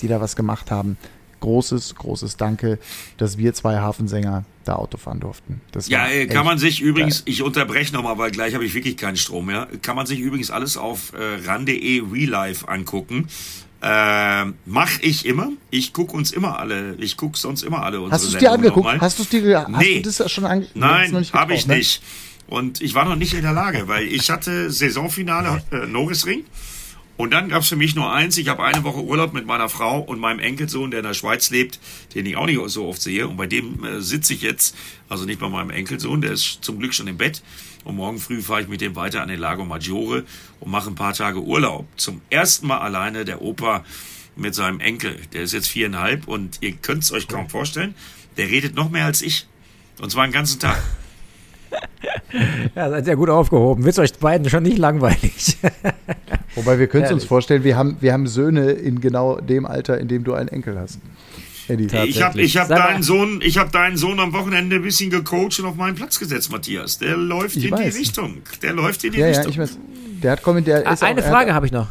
[0.03, 0.97] die da was gemacht haben.
[1.41, 2.79] Großes, großes Danke,
[3.19, 5.61] dass wir zwei Hafensänger da Auto fahren durften.
[5.73, 8.97] Das Ja, äh, kann man sich übrigens, ich unterbreche nochmal, weil gleich habe ich wirklich
[8.97, 13.29] keinen Strom mehr, kann man sich übrigens alles auf äh, ran.de Real Life angucken.
[13.83, 15.51] Äh, mach ich immer.
[15.71, 18.51] Ich gucke uns immer alle, ich gucke sonst immer alle unsere Hast du es dir
[18.51, 18.89] angeguckt?
[19.01, 20.01] Hast dir hast Nee.
[20.01, 20.77] du das schon angeguckt?
[20.77, 21.77] Nein, habe ich ne?
[21.77, 22.03] nicht.
[22.49, 26.45] Und ich war noch nicht in der Lage, weil ich hatte Saisonfinale äh, Norrisring.
[27.17, 28.37] Und dann gab es für mich nur eins.
[28.37, 31.51] Ich habe eine Woche Urlaub mit meiner Frau und meinem Enkelsohn, der in der Schweiz
[31.51, 31.81] lebt,
[32.15, 33.27] den ich auch nicht so oft sehe.
[33.27, 34.77] Und bei dem äh, sitze ich jetzt,
[35.09, 37.43] also nicht bei meinem Enkelsohn, der ist zum Glück schon im Bett.
[37.85, 40.25] Und morgen früh fahre ich mit dem weiter an den Lago Maggiore
[40.61, 41.87] und mache ein paar Tage Urlaub.
[41.97, 43.85] Zum ersten Mal alleine der Opa
[44.35, 45.19] mit seinem Enkel.
[45.33, 47.95] Der ist jetzt viereinhalb und ihr könnt es euch kaum vorstellen.
[48.37, 49.47] Der redet noch mehr als ich.
[50.01, 50.83] Und zwar den ganzen Tag.
[52.75, 53.85] Ja, seid ihr gut aufgehoben.
[53.85, 55.57] Wird euch beiden schon nicht langweilig?
[56.55, 59.99] Wobei wir können es uns vorstellen, wir haben, wir haben Söhne in genau dem Alter,
[59.99, 60.99] in dem du einen Enkel hast.
[61.69, 61.87] Eddie.
[62.07, 65.59] Ich habe ich hab deinen Sohn, ich habe deinen Sohn am Wochenende ein bisschen gecoacht
[65.59, 66.99] und auf meinen Platz gesetzt, Matthias.
[66.99, 67.93] Der läuft Ich in weiß.
[67.95, 68.37] die Richtung.
[68.63, 69.53] Der läuft in die ja, ja, Richtung.
[69.53, 69.79] ich weiß.
[70.23, 70.87] Der hat kommentiert.
[70.87, 71.89] Ah, Eine Frage habe ich noch.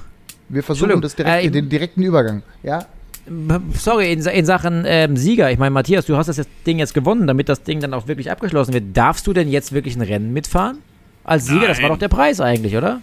[0.48, 2.44] Wir versuchen das direkt, äh, den direkten Übergang.
[2.64, 2.86] Ja,
[3.74, 5.52] Sorry, in, in Sachen ähm, Sieger.
[5.52, 8.30] Ich meine, Matthias, du hast das Ding jetzt gewonnen, damit das Ding dann auch wirklich
[8.30, 8.96] abgeschlossen wird.
[8.96, 10.78] Darfst du denn jetzt wirklich ein Rennen mitfahren?
[11.24, 11.92] Als Sieger, das war Nein.
[11.94, 13.02] doch der Preis eigentlich, oder?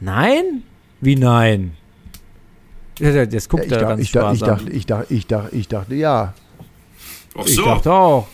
[0.00, 0.62] Nein?
[1.02, 1.72] Wie nein?
[2.98, 5.68] Jetzt guckt ich, er dachte, ganz ich, dachte, ich, dachte, ich, dachte, ich, dachte, ich
[5.68, 6.34] dachte, ja.
[7.38, 8.28] Ach Ich so, dachte auch.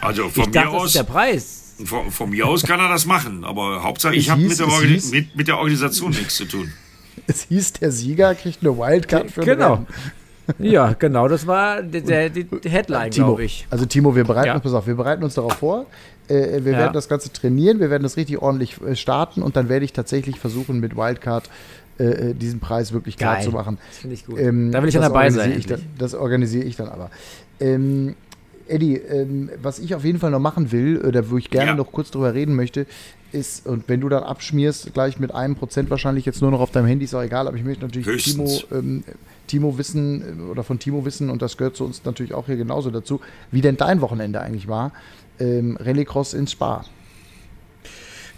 [0.00, 1.74] also Ich von mir dachte, das ist aus, der Preis.
[1.84, 3.44] von, von mir aus kann er das machen.
[3.44, 4.58] Aber Hauptsache, ich habe mit,
[5.12, 6.72] mit, mit der Organisation nichts zu tun.
[7.26, 9.74] Es hieß, der Sieger kriegt eine Wildcard für Genau.
[9.74, 9.86] Rennen.
[10.58, 13.66] Ja, genau, das war die, der, die Headline, glaube ich.
[13.68, 14.54] Also Timo, wir bereiten Ja.
[14.54, 15.84] uns, pass auf, wir bereiten uns darauf vor.
[16.26, 16.78] Äh, wir Ja.
[16.78, 19.92] werden das Ganze trainieren, wir werden das richtig ordentlich äh, starten und dann werde ich
[19.92, 21.50] tatsächlich versuchen, mit Wildcard
[22.00, 23.44] äh, äh, diesen Preis wirklich klar Geil.
[23.44, 23.76] zu machen.
[23.90, 24.38] Das finde ich gut.
[24.40, 25.50] Ähm, da will ich das dabei sein.
[25.50, 25.80] dann, endlich.
[25.98, 27.10] das organisiere ich dann aber.
[27.60, 28.14] Ähm,
[28.68, 31.74] Eddie, ähm, was ich auf jeden Fall noch machen will, oder wo ich gerne Ja.
[31.76, 32.86] noch kurz drüber reden möchte,
[33.32, 36.70] ist, und wenn du dann abschmierst, gleich mit einem Prozent wahrscheinlich jetzt nur noch auf
[36.70, 38.66] deinem Handy, ist auch egal, aber ich möchte natürlich Timo, Höchstens.
[38.72, 39.04] ähm,
[39.46, 42.56] Timo wissen äh, oder von Timo wissen, und das gehört zu uns natürlich auch hier
[42.56, 44.92] genauso dazu, wie denn dein Wochenende eigentlich war.
[45.40, 46.84] Ähm, Rallycross ins Spa.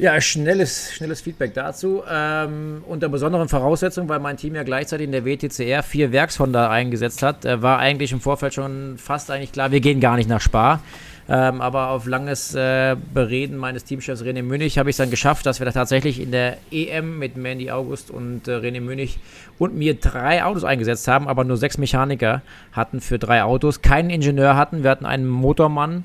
[0.01, 2.03] Ja, schnelles, schnelles Feedback dazu.
[2.11, 7.23] Ähm, unter besonderen Voraussetzungen, weil mein Team ja gleichzeitig in der WTCR vier Werkshonda eingesetzt
[7.23, 10.41] hat, äh, war eigentlich im Vorfeld schon fast eigentlich klar, wir gehen gar nicht nach
[10.41, 10.81] Spa.
[11.29, 15.45] Ähm, aber auf langes äh, Bereden meines Teamchefs René Münich habe ich es dann geschafft,
[15.45, 19.19] dass wir da tatsächlich in der EM mit Mandy August und äh, René Münich
[19.59, 22.41] und mir drei Autos eingesetzt haben, aber nur sechs Mechaniker
[22.73, 26.05] hatten für drei Autos, keinen Ingenieur hatten, wir hatten einen Motormann,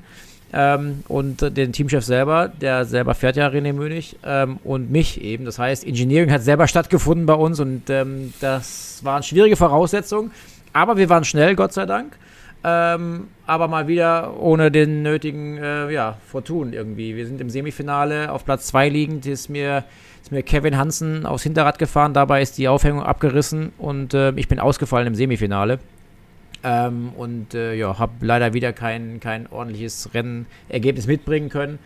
[0.58, 5.44] ähm, und den Teamchef selber, der selber fährt ja René Mönig ähm, und mich eben.
[5.44, 10.30] Das heißt, Engineering hat selber stattgefunden bei uns und ähm, das waren schwierige Voraussetzungen,
[10.72, 12.16] aber wir waren schnell, Gott sei Dank.
[12.64, 17.14] Ähm, aber mal wieder ohne den nötigen äh, ja, Fortun irgendwie.
[17.14, 19.84] Wir sind im Semifinale auf Platz 2 liegend, ist mir,
[20.22, 24.48] ist mir Kevin Hansen aufs Hinterrad gefahren, dabei ist die Aufhängung abgerissen und äh, ich
[24.48, 25.78] bin ausgefallen im Semifinale.
[26.68, 31.78] Ähm, und äh, ja, habe leider wieder kein, kein ordentliches Rennergebnis mitbringen können.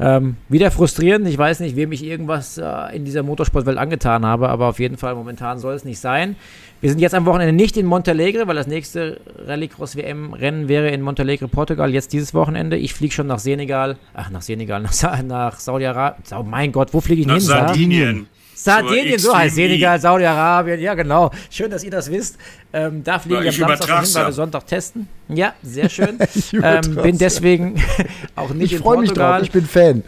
[0.00, 1.28] Ähm, wieder frustrierend.
[1.28, 4.96] Ich weiß nicht, wem ich irgendwas äh, in dieser Motorsportwelt angetan habe, aber auf jeden
[4.96, 6.36] Fall momentan soll es nicht sein.
[6.80, 11.02] Wir sind jetzt am Wochenende nicht in Montalegre, weil das nächste Rallycross WM-Rennen wäre in
[11.02, 12.78] Montalegre, Portugal, jetzt dieses Wochenende.
[12.78, 16.24] Ich fliege schon nach Senegal, ach, nach Senegal, nach, Sa nach Saudi-Arabien.
[16.38, 17.42] Oh mein Gott, wo fliege ich Nach hin?
[17.42, 18.28] Sardinien.
[18.64, 19.54] Sardinien, so heißt.
[19.54, 21.30] Senegal, Saudi-Arabien, ja genau.
[21.50, 22.38] Schön, dass ihr das wisst.
[22.72, 24.28] Ähm, da fliege Ja, ich ich am Samstag schon hin, weil ja.
[24.28, 25.08] wir Sonntag testen.
[25.28, 26.18] Ja, sehr schön.
[26.34, 27.18] Ich ähm, bin ja.
[27.18, 27.82] deswegen
[28.36, 29.38] auch nicht Ich in freue mich Portugal.
[29.38, 30.04] drauf, ich bin Fan.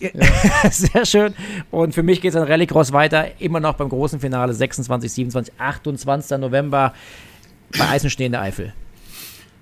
[0.70, 1.34] Sehr schön.
[1.70, 3.40] Und für mich geht es an Rallycross weiter.
[3.40, 6.38] Immer noch beim großen Finale 26, 27, 28.
[6.38, 6.92] November
[7.78, 8.74] bei Eisenschnee in der Eifel.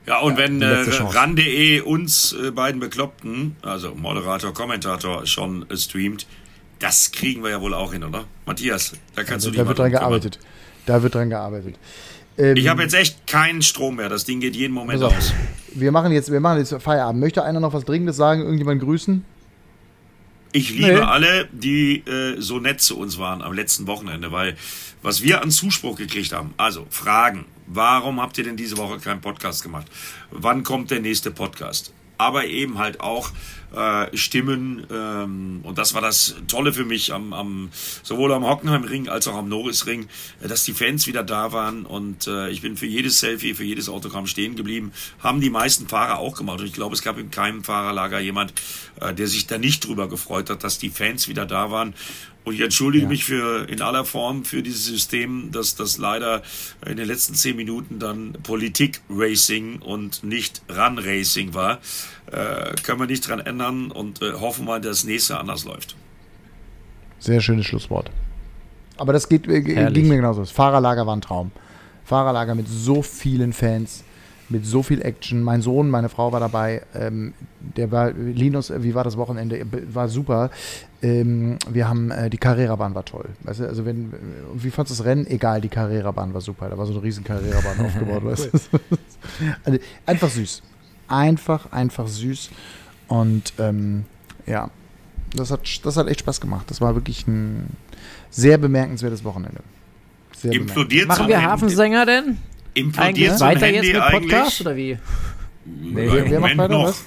[0.07, 5.76] Ja, und wenn die äh, ran.de uns äh, beiden Bekloppten, also Moderator, Kommentator, schon äh,
[5.76, 6.26] streamt,
[6.83, 8.24] das kriegen wir ja wohl auch hin, oder?
[8.47, 10.01] Matthias, da kannst du dich Da wird dran kümmern.
[10.01, 10.39] gearbeitet.
[10.87, 11.76] Da wird dran gearbeitet.
[12.39, 14.09] Ähm, Ich habe jetzt echt keinen Strom mehr.
[14.09, 15.16] Das Ding geht jeden Moment auf.
[15.16, 15.33] aus.
[15.74, 17.20] wir, machen jetzt, wir machen jetzt Feierabend.
[17.20, 18.43] Möchte einer noch was Dringendes sagen?
[18.43, 19.24] Irgendjemand grüßen?
[20.55, 20.99] Ich liebe Nee.
[21.01, 24.57] alle, die äh, so nett zu uns waren am letzten Wochenende, weil
[25.03, 29.20] was wir an Zuspruch gekriegt haben, also Fragen, warum habt ihr denn diese Woche keinen
[29.22, 29.87] Podcast gemacht?
[30.30, 31.93] Wann kommt der nächste Podcast?
[32.18, 33.30] aber eben halt auch
[33.75, 34.87] äh, Stimmen.
[34.91, 37.70] Ähm, und das war das Tolle für mich am, am
[38.03, 40.09] sowohl am Hockenheimring als auch am Norrisring,
[40.43, 41.87] äh, dass die Fans wieder da waren.
[41.87, 44.93] Und äh, ich bin für jedes Selfie, für jedes Autogramm stehen geblieben.
[45.20, 46.61] Haben die meisten Fahrer auch gemacht.
[46.61, 48.53] Und ich glaube, es gab in keinem Fahrerlager jemand,
[49.01, 51.95] äh, der sich da nicht drüber gefreut hat, dass die Fans wieder da waren.
[52.45, 53.09] Und ich entschuldige ja.
[53.09, 56.43] mich für in aller Form für dieses System, dass das leider
[56.84, 61.78] in den letzten zehn Minuten dann Politik-Racing und nicht Run-Racing war.
[62.26, 65.97] Äh, können wir nicht dran ändern und äh, hoffen mal, dass das nächste anders läuft.
[67.20, 68.11] Sehr schönes Schlusswort.
[68.97, 70.40] Aber das geht, äh, ging mir genauso.
[70.40, 71.53] Das Fahrerlager war ein Traum.
[72.05, 74.03] Fahrerlager mit so vielen Fans
[74.49, 75.43] mit so viel Action.
[75.43, 76.82] Mein Sohn, meine Frau war dabei.
[76.95, 79.64] Ähm, der war, Linus, wie war das Wochenende?
[79.93, 80.51] War super.
[81.03, 83.30] Ähm, wir haben, äh, die Carrera-Bahn war toll.
[83.43, 84.12] Weißt du, also wenn,
[84.55, 85.26] wie fandest du das Rennen?
[85.26, 86.68] Egal, die Carrera-Bahn war super.
[86.68, 88.59] Da war so eine riesen Carrera-Bahn aufgebaut, weißt du.
[89.64, 90.62] Also, einfach süß.
[91.09, 92.51] Einfach, einfach süß.
[93.09, 94.05] Und ähm,
[94.47, 94.70] ja,
[95.34, 96.70] das hat, das hat echt Spaß gemacht.
[96.70, 97.66] Das war wirklich ein
[98.30, 99.61] sehr bemerkenswertes Wochenende.
[100.36, 102.38] Sehr Implodiert Machen wir Hafensänger denn?
[102.75, 104.99] Implodiert so weiter jetzt mit Podcast oder wie?
[105.64, 106.85] Nee, wer macht weiter noch.
[106.89, 107.05] was?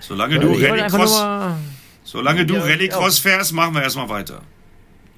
[0.00, 1.24] Solange du Rallycross,
[2.04, 4.40] solange du Rallycross fährst, machen wir erstmal weiter.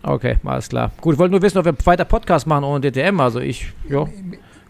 [0.02, 0.90] Okay, alles klar.
[1.00, 3.20] Gut, ich wollte nur wissen, ob wir weiter Podcast machen ohne DTM.
[3.20, 4.06] Also ich, ja.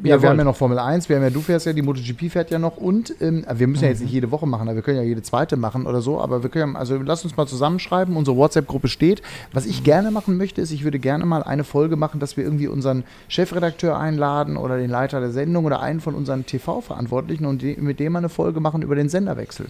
[0.03, 1.82] Ja, wir, wir haben ja noch Formel 1, wir haben ja, du fährst ja, die
[1.82, 4.82] MotoGP fährt ja noch und ähm, wir müssen ja jetzt nicht jede Woche machen, wir
[4.82, 8.16] können ja jede zweite machen oder so, aber wir können, also lass uns mal zusammenschreiben,
[8.16, 9.20] unsere WhatsApp-Gruppe steht.
[9.53, 12.44] Was ich gerne machen möchte, ist, ich würde gerne mal eine Folge machen, dass wir
[12.44, 17.61] irgendwie unseren Chefredakteur einladen oder den Leiter der Sendung oder einen von unseren TV-Verantwortlichen und
[17.62, 19.66] die, mit dem mal eine Folge machen über den Senderwechsel.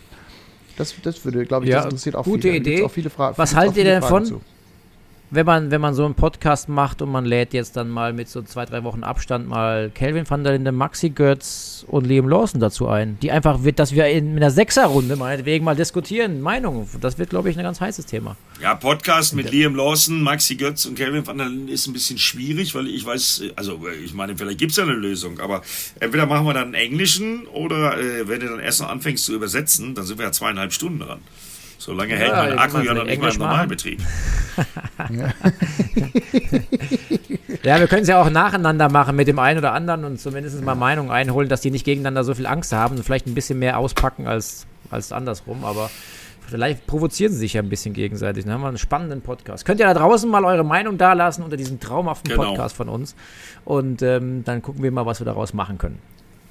[0.76, 2.56] Das, das würde, glaube ich, ja, das interessiert auch gute viele.
[2.56, 2.84] Idee.
[2.84, 4.40] Auch viele Was haltet ihr denn davon?
[5.30, 8.28] Wenn man, wenn man so einen Podcast macht und man lädt jetzt dann mal mit
[8.28, 12.60] so zwei, drei Wochen Abstand mal Kelvin van der Linde, Maxi Götz und Liam Lawson
[12.60, 16.88] dazu ein, die einfach wird, dass wir in, in einer Sechserrunde meinetwegen mal diskutieren, Meinungen.
[17.00, 18.36] Das wird, glaube ich, ein ganz heißes Thema.
[18.60, 22.18] Ja, Podcast mit Liam Lawson, Maxi Götz und Kelvin van der Linde ist ein bisschen
[22.18, 25.62] schwierig, weil ich weiß, also ich meine, vielleicht gibt es ja eine Lösung, aber
[26.00, 29.34] entweder machen wir dann einen englischen oder äh, wenn du dann erst noch anfängst zu
[29.34, 31.20] übersetzen, dann sind wir ja zweieinhalb Stunden dran.
[31.80, 33.98] So lange hält ja, mein Akku ja noch nicht mal im Normalbetrieb.
[37.62, 40.62] ja, wir können es ja auch nacheinander machen mit dem einen oder anderen und zumindest
[40.62, 43.58] mal Meinungen einholen, dass die nicht gegeneinander so viel Angst haben und vielleicht ein bisschen
[43.58, 45.90] mehr auspacken als, als andersrum, aber
[46.46, 48.44] vielleicht provozieren sie sich ja ein bisschen gegenseitig.
[48.44, 49.64] Dann haben wir einen spannenden Podcast.
[49.64, 52.44] Könnt ihr da draußen mal eure Meinung dalassen unter diesem traumhaften genau.
[52.44, 53.16] Podcast von uns
[53.64, 55.98] und ähm, dann gucken wir mal, was wir daraus machen können.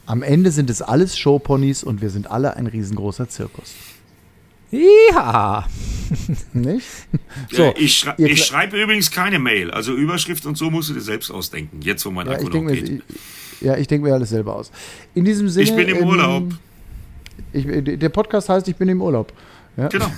[0.07, 3.75] Am Ende sind es alles Showponys und wir sind alle ein riesengroßer Zirkus.
[4.71, 5.65] Ja.
[6.53, 6.87] Nicht?
[7.51, 9.71] So, ja, ich, schrei ich schreibe übrigens keine Mail.
[9.71, 11.81] Also Überschrift und so musst du dir selbst ausdenken.
[11.81, 12.89] Jetzt, wo mein ja, Akku noch geht.
[12.89, 13.01] Mir,
[13.61, 14.71] ja, ich denke mir alles selber aus.
[15.13, 15.63] In diesem Sinne.
[15.63, 16.53] Ich bin im ähm, Urlaub.
[17.53, 19.33] Ich, der Podcast heißt, ich bin im Urlaub.
[19.77, 19.87] Ja?
[19.87, 20.11] Genau.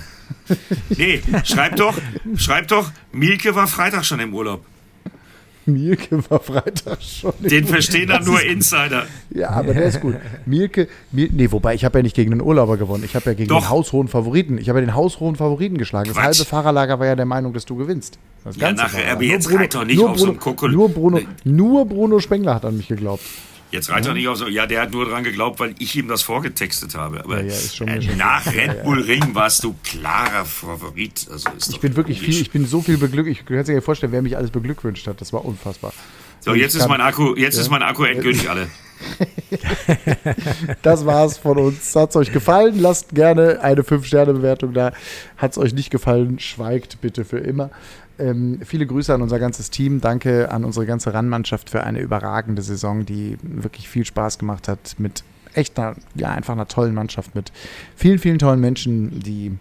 [0.96, 1.96] Nee, schreib doch,
[2.36, 4.64] schreib doch, Mielke war Freitag schon im Urlaub.
[5.66, 7.32] Mielke war Freitag schon.
[7.40, 9.06] Den verstehen dann nur Insider.
[9.30, 10.16] Ja, aber der ist gut.
[10.46, 13.04] Mielke, Mielke nee, wobei ich habe ja nicht gegen den Urlauber gewonnen.
[13.04, 13.60] Ich habe ja gegen Doch.
[13.60, 14.58] den haushohen Favoriten.
[14.58, 16.10] Ich habe ja den haushohen Favoriten geschlagen.
[16.10, 16.16] Quatsch.
[16.16, 18.18] Das halbe Fahrerlager war ja der Meinung, dass du gewinnst.
[18.44, 21.86] Das ja, nachher, aber jetzt Bruno, doch nicht auf Bruno, so einen Nur Bruno, nur
[21.86, 23.22] Bruno Spengler hat an mich geglaubt.
[23.72, 26.06] Jetzt reicht er nicht auf so, ja, der hat nur dran geglaubt, weil ich ihm
[26.06, 27.24] das vorgetextet habe.
[27.24, 31.26] Aber ja, ja, ist schon, äh, nach Red Bull Ring warst du klarer Favorit.
[31.30, 33.30] Also ich bin wirklich viel, ich bin so viel beglückt.
[33.30, 35.22] Ich kann ja vorstellen, wer mich alles beglückwünscht hat.
[35.22, 35.94] Das war unfassbar.
[36.40, 38.68] So, jetzt ist mein Akku, jetzt ist mein Akku endgültig alle.
[40.82, 41.94] das war's von uns.
[41.96, 42.78] Hat's euch gefallen?
[42.78, 44.92] Lasst gerne eine 5-Sterne-Bewertung da.
[45.36, 46.38] Hat's euch nicht gefallen?
[46.38, 47.70] Schweigt bitte für immer.
[48.18, 50.00] Ähm, viele Grüße an unser ganzes Team.
[50.00, 54.96] Danke an unsere ganze Rannmannschaft für eine überragende Saison, die wirklich viel Spaß gemacht hat
[54.98, 57.52] mit echt einer, ja, einfach einer tollen Mannschaft mit
[57.96, 59.52] vielen, vielen tollen Menschen, die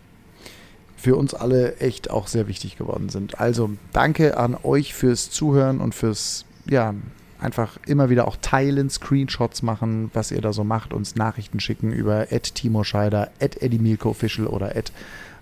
[0.95, 3.39] für uns alle echt auch sehr wichtig geworden sind.
[3.39, 6.93] Also danke an euch fürs Zuhören und fürs, ja,
[7.39, 11.91] einfach immer wieder auch teilen, Screenshots machen, was ihr da so macht, uns Nachrichten schicken
[11.91, 14.75] über Timo Scheider, Eddie Milko Official oder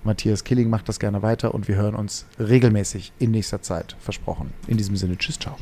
[0.04, 3.96] Matthias Killing macht das gerne weiter und wir hören uns regelmäßig in nächster Zeit.
[4.00, 4.52] Versprochen.
[4.68, 5.58] In diesem Sinne, tschüss, ciao.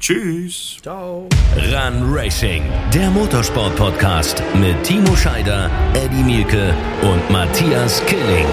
[0.00, 0.78] Tschüss.
[0.82, 1.28] Ciao.
[1.56, 8.46] Run Racing, der Motorsport-Podcast mit Timo Scheider, Eddie Mielke und Matthias Killing.